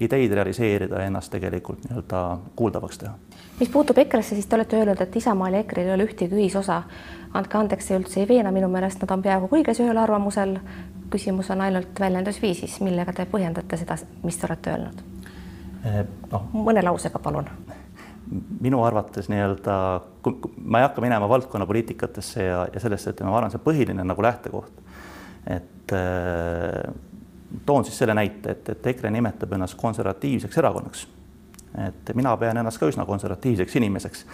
ideid 0.00 0.33
realiseerida 0.33 1.00
ja 1.00 1.11
ennast 1.11 1.30
tegelikult 1.30 1.85
nii-öelda 1.88 2.22
kuuldavaks 2.57 2.98
teha 2.98 3.14
mis 3.61 3.68
puutub 3.68 3.98
EKRE-sse, 3.98 4.35
siis 4.35 4.46
te 4.46 4.57
olete 4.57 4.78
öelnud, 4.78 5.00
et 5.00 5.16
Isamaal 5.16 5.54
ja 5.54 5.61
EKRE-l 5.62 5.88
ei 5.88 5.94
ole 5.94 6.07
ühtegi 6.09 6.35
ühisosa. 6.35 6.83
andke 7.35 7.59
andeks, 7.59 7.87
see 7.87 7.98
üldse 7.98 8.20
ei 8.22 8.28
veena, 8.28 8.50
minu 8.54 8.68
meelest 8.70 9.02
nad 9.02 9.11
on 9.11 9.22
peaaegu 9.22 9.48
kõiges 9.50 9.80
ühel 9.83 9.98
arvamusel. 9.98 10.59
küsimus 11.11 11.50
on 11.50 11.61
ainult 11.61 12.00
väljendusviisis, 12.00 12.80
millega 12.80 13.12
te 13.12 13.26
põhjendate 13.30 13.76
seda, 13.78 13.96
mis 14.22 14.37
te 14.37 14.46
olete 14.48 14.70
öelnud 14.70 15.02
eh,? 15.85 16.04
No, 16.33 16.42
mõne 16.52 16.83
lausega, 16.83 17.18
palun 17.18 17.50
minu 18.61 18.83
arvates 18.83 19.28
nii-öelda, 19.28 19.74
ma 20.64 20.78
ei 20.80 20.87
hakka 20.87 21.02
minema 21.04 21.28
valdkonnapoliitikatesse 21.28 22.44
ja, 22.44 22.62
ja 22.72 22.80
sellesse, 22.80 23.12
ütleme, 23.12 23.30
ma 23.30 23.37
arvan, 23.38 23.52
see 23.52 23.62
põhiline 23.62 24.07
nagu 24.07 24.22
lähtekoht, 24.24 24.80
et 25.46 25.92
äh, 25.92 26.94
toon 27.66 27.84
siis 27.84 27.98
selle 27.98 28.14
näite, 28.14 28.50
et, 28.50 28.68
et 28.68 28.86
EKRE 28.86 29.10
nimetab 29.10 29.52
ennast 29.52 29.78
konservatiivseks 29.80 30.58
erakonnaks 30.58 31.06
et 31.78 32.14
mina 32.14 32.36
pean 32.38 32.58
ennast 32.60 32.78
ka 32.78 32.88
üsna 32.90 33.06
konservatiivseks 33.06 33.76
inimeseks. 33.76 34.24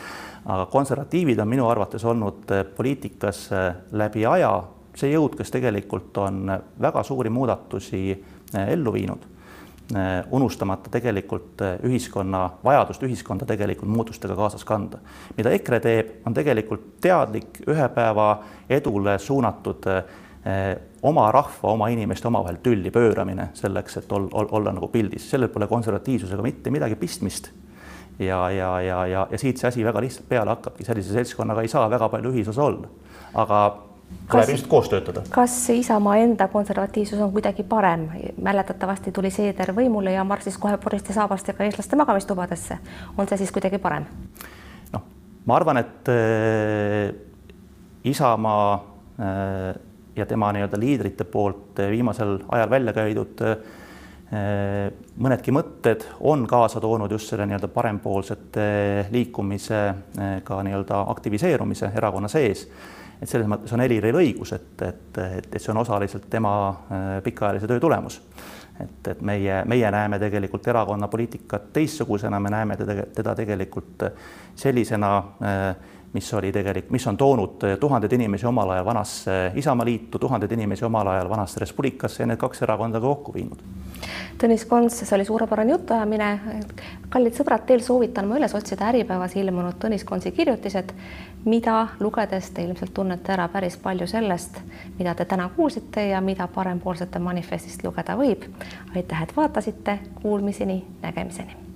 aga 0.44 0.66
konservatiivid 0.66 1.38
on 1.38 1.48
minu 1.48 1.68
arvates 1.68 2.04
olnud 2.04 2.52
eh, 2.52 2.64
poliitikas 2.76 3.48
eh, 3.52 3.74
läbi 3.92 4.26
aja 4.26 4.52
see 4.96 5.12
jõud, 5.12 5.36
kes 5.38 5.52
tegelikult 5.54 6.16
on 6.18 6.50
väga 6.80 7.02
suuri 7.06 7.30
muudatusi 7.30 8.00
eh, 8.12 8.72
ellu 8.72 8.92
viinud, 8.92 9.28
unustamata 10.30 10.86
tegelikult 10.94 11.62
ühiskonna 11.82 12.44
vajadust 12.62 13.02
ühiskonda 13.02 13.46
tegelikult 13.46 13.90
muutustega 13.90 14.36
kaasas 14.38 14.62
kanda. 14.64 15.00
mida 15.36 15.50
EKRE 15.50 15.80
teeb, 15.80 16.12
on 16.26 16.34
tegelikult 16.34 16.84
teadlik 17.02 17.58
ühe 17.66 17.88
päeva 17.94 18.28
edule 18.70 19.18
suunatud 19.18 19.88
oma 21.02 21.30
rahva, 21.32 21.72
oma 21.72 21.88
inimeste 21.88 22.28
omavahel 22.28 22.60
tülli 22.62 22.92
pööramine 22.92 23.50
selleks, 23.56 23.96
et 24.02 24.12
ol, 24.12 24.28
ol, 24.32 24.48
olla 24.58 24.74
nagu 24.76 24.88
pildis, 24.92 25.28
sellel 25.30 25.48
pole 25.52 25.68
konservatiivsusega 25.70 26.44
mitte 26.44 26.70
midagi 26.70 26.98
pistmist. 27.00 27.50
ja, 28.18 28.50
ja, 28.50 28.80
ja, 28.80 29.04
ja, 29.06 29.26
ja 29.30 29.38
siit 29.38 29.58
see 29.58 29.68
asi 29.68 29.84
väga 29.84 30.00
lihtsalt 30.04 30.28
peale 30.28 30.52
hakkabki, 30.52 30.84
sellise 30.84 31.14
seltskonnaga 31.16 31.62
ei 31.64 31.72
saa 31.72 31.88
väga 31.90 32.08
palju 32.12 32.32
ühisosa 32.34 32.66
olla, 32.66 32.90
aga 33.34 33.60
tuleb 34.30 34.48
ilmselt 34.48 34.68
koos 34.68 34.88
töötada. 34.88 35.22
kas 35.30 35.54
Isamaa 35.70 36.16
enda 36.16 36.48
konservatiivsus 36.48 37.20
on 37.20 37.32
kuidagi 37.32 37.62
parem? 37.62 38.08
mäletatavasti 38.42 39.12
tuli 39.12 39.30
Seeder 39.30 39.72
võimule 39.76 40.12
ja 40.12 40.24
marssis 40.24 40.58
kohe 40.58 40.76
poristi 40.76 41.12
saabastega 41.16 41.64
eestlaste 41.64 41.96
magamistubadesse. 41.96 42.78
on 43.18 43.28
see 43.28 43.38
siis 43.40 43.52
kuidagi 43.52 43.78
parem? 43.78 44.06
noh, 44.92 45.02
ma 45.46 45.56
arvan, 45.56 45.80
et 45.80 46.08
äh, 46.12 47.14
Isamaa 48.04 48.74
äh, 48.74 49.80
ja 50.16 50.26
tema 50.26 50.52
nii-öelda 50.52 50.80
liidrite 50.80 51.24
poolt 51.24 51.78
eh, 51.78 51.90
viimasel 51.90 52.38
ajal 52.48 52.70
välja 52.70 52.92
käidud 52.92 53.42
eh, 53.46 53.56
mõnedki 55.16 55.54
mõtted 55.54 56.06
on 56.20 56.46
kaasa 56.50 56.80
toonud 56.80 57.10
just 57.12 57.30
selle 57.30 57.46
nii-öelda 57.46 57.70
parempoolsete 57.74 58.70
liikumise 59.10 59.82
eh, 59.88 60.32
ka 60.44 60.62
nii-öelda 60.66 61.04
aktiviseerumise 61.14 61.92
erakonna 61.96 62.28
sees. 62.28 62.68
et 63.20 63.28
selles 63.28 63.48
mõttes 63.48 63.72
on 63.76 63.82
Heliril 63.84 64.16
õigus, 64.16 64.54
et, 64.56 64.82
et, 64.82 65.18
et, 65.18 65.54
et 65.54 65.60
see 65.60 65.72
on 65.72 65.82
osaliselt 65.82 66.30
tema 66.30 66.52
pikaajalise 67.24 67.68
töö 67.68 67.80
tulemus. 67.80 68.20
et, 68.80 69.08
et 69.08 69.20
meie, 69.20 69.62
meie 69.68 69.90
näeme 69.90 70.18
tegelikult 70.18 70.66
erakonna 70.68 71.08
poliitikat 71.08 71.72
teistsugusena, 71.72 72.40
me 72.40 72.50
näeme 72.50 72.76
teda, 72.76 73.02
teda 73.14 73.34
tegelikult 73.34 74.06
sellisena 74.56 75.16
äh, 75.18 75.76
mis 76.12 76.34
oli 76.34 76.52
tegelik, 76.52 76.90
mis 76.90 77.06
on 77.06 77.16
toonud 77.16 77.62
eh, 77.64 77.78
tuhandeid 77.78 78.12
inimesi 78.12 78.46
omal 78.46 78.70
ajal 78.70 78.84
vanasse 78.84 79.52
Isamaaliitu, 79.54 80.18
tuhandeid 80.18 80.52
inimesi 80.52 80.84
omal 80.84 81.06
ajal 81.06 81.28
vanasse 81.30 81.60
Res 81.60 81.72
Publicasse 81.72 82.22
ja 82.22 82.26
need 82.26 82.40
kaks 82.40 82.62
erakonda 82.62 83.00
kokku 83.00 83.34
viinud. 83.34 83.62
Tõnis 84.40 84.64
Kons, 84.66 85.02
see 85.04 85.14
oli 85.16 85.24
suurepärane 85.28 85.74
jutuajamine. 85.74 86.28
kallid 87.08 87.36
sõbrad, 87.36 87.66
teil 87.66 87.82
soovitan 87.84 88.28
ma 88.28 88.38
üles 88.40 88.54
otsida 88.54 88.88
Äripäevas 88.88 89.36
ilmunud 89.36 89.78
Tõnis 89.82 90.04
Konsi 90.04 90.32
kirjutised, 90.32 90.92
mida 91.44 91.86
lugedes 92.00 92.50
te 92.50 92.64
ilmselt 92.64 92.94
tunnete 92.94 93.32
ära 93.36 93.48
päris 93.48 93.76
palju 93.76 94.06
sellest, 94.06 94.60
mida 94.98 95.14
te 95.14 95.24
täna 95.24 95.50
kuulsite 95.56 96.08
ja 96.08 96.20
mida 96.20 96.48
parempoolsete 96.48 97.18
manifestist 97.18 97.84
lugeda 97.84 98.16
võib. 98.16 98.48
aitäh, 98.96 99.22
et 99.22 99.36
vaatasite, 99.36 99.98
kuulmiseni, 100.22 100.84
nägemiseni 101.02 101.69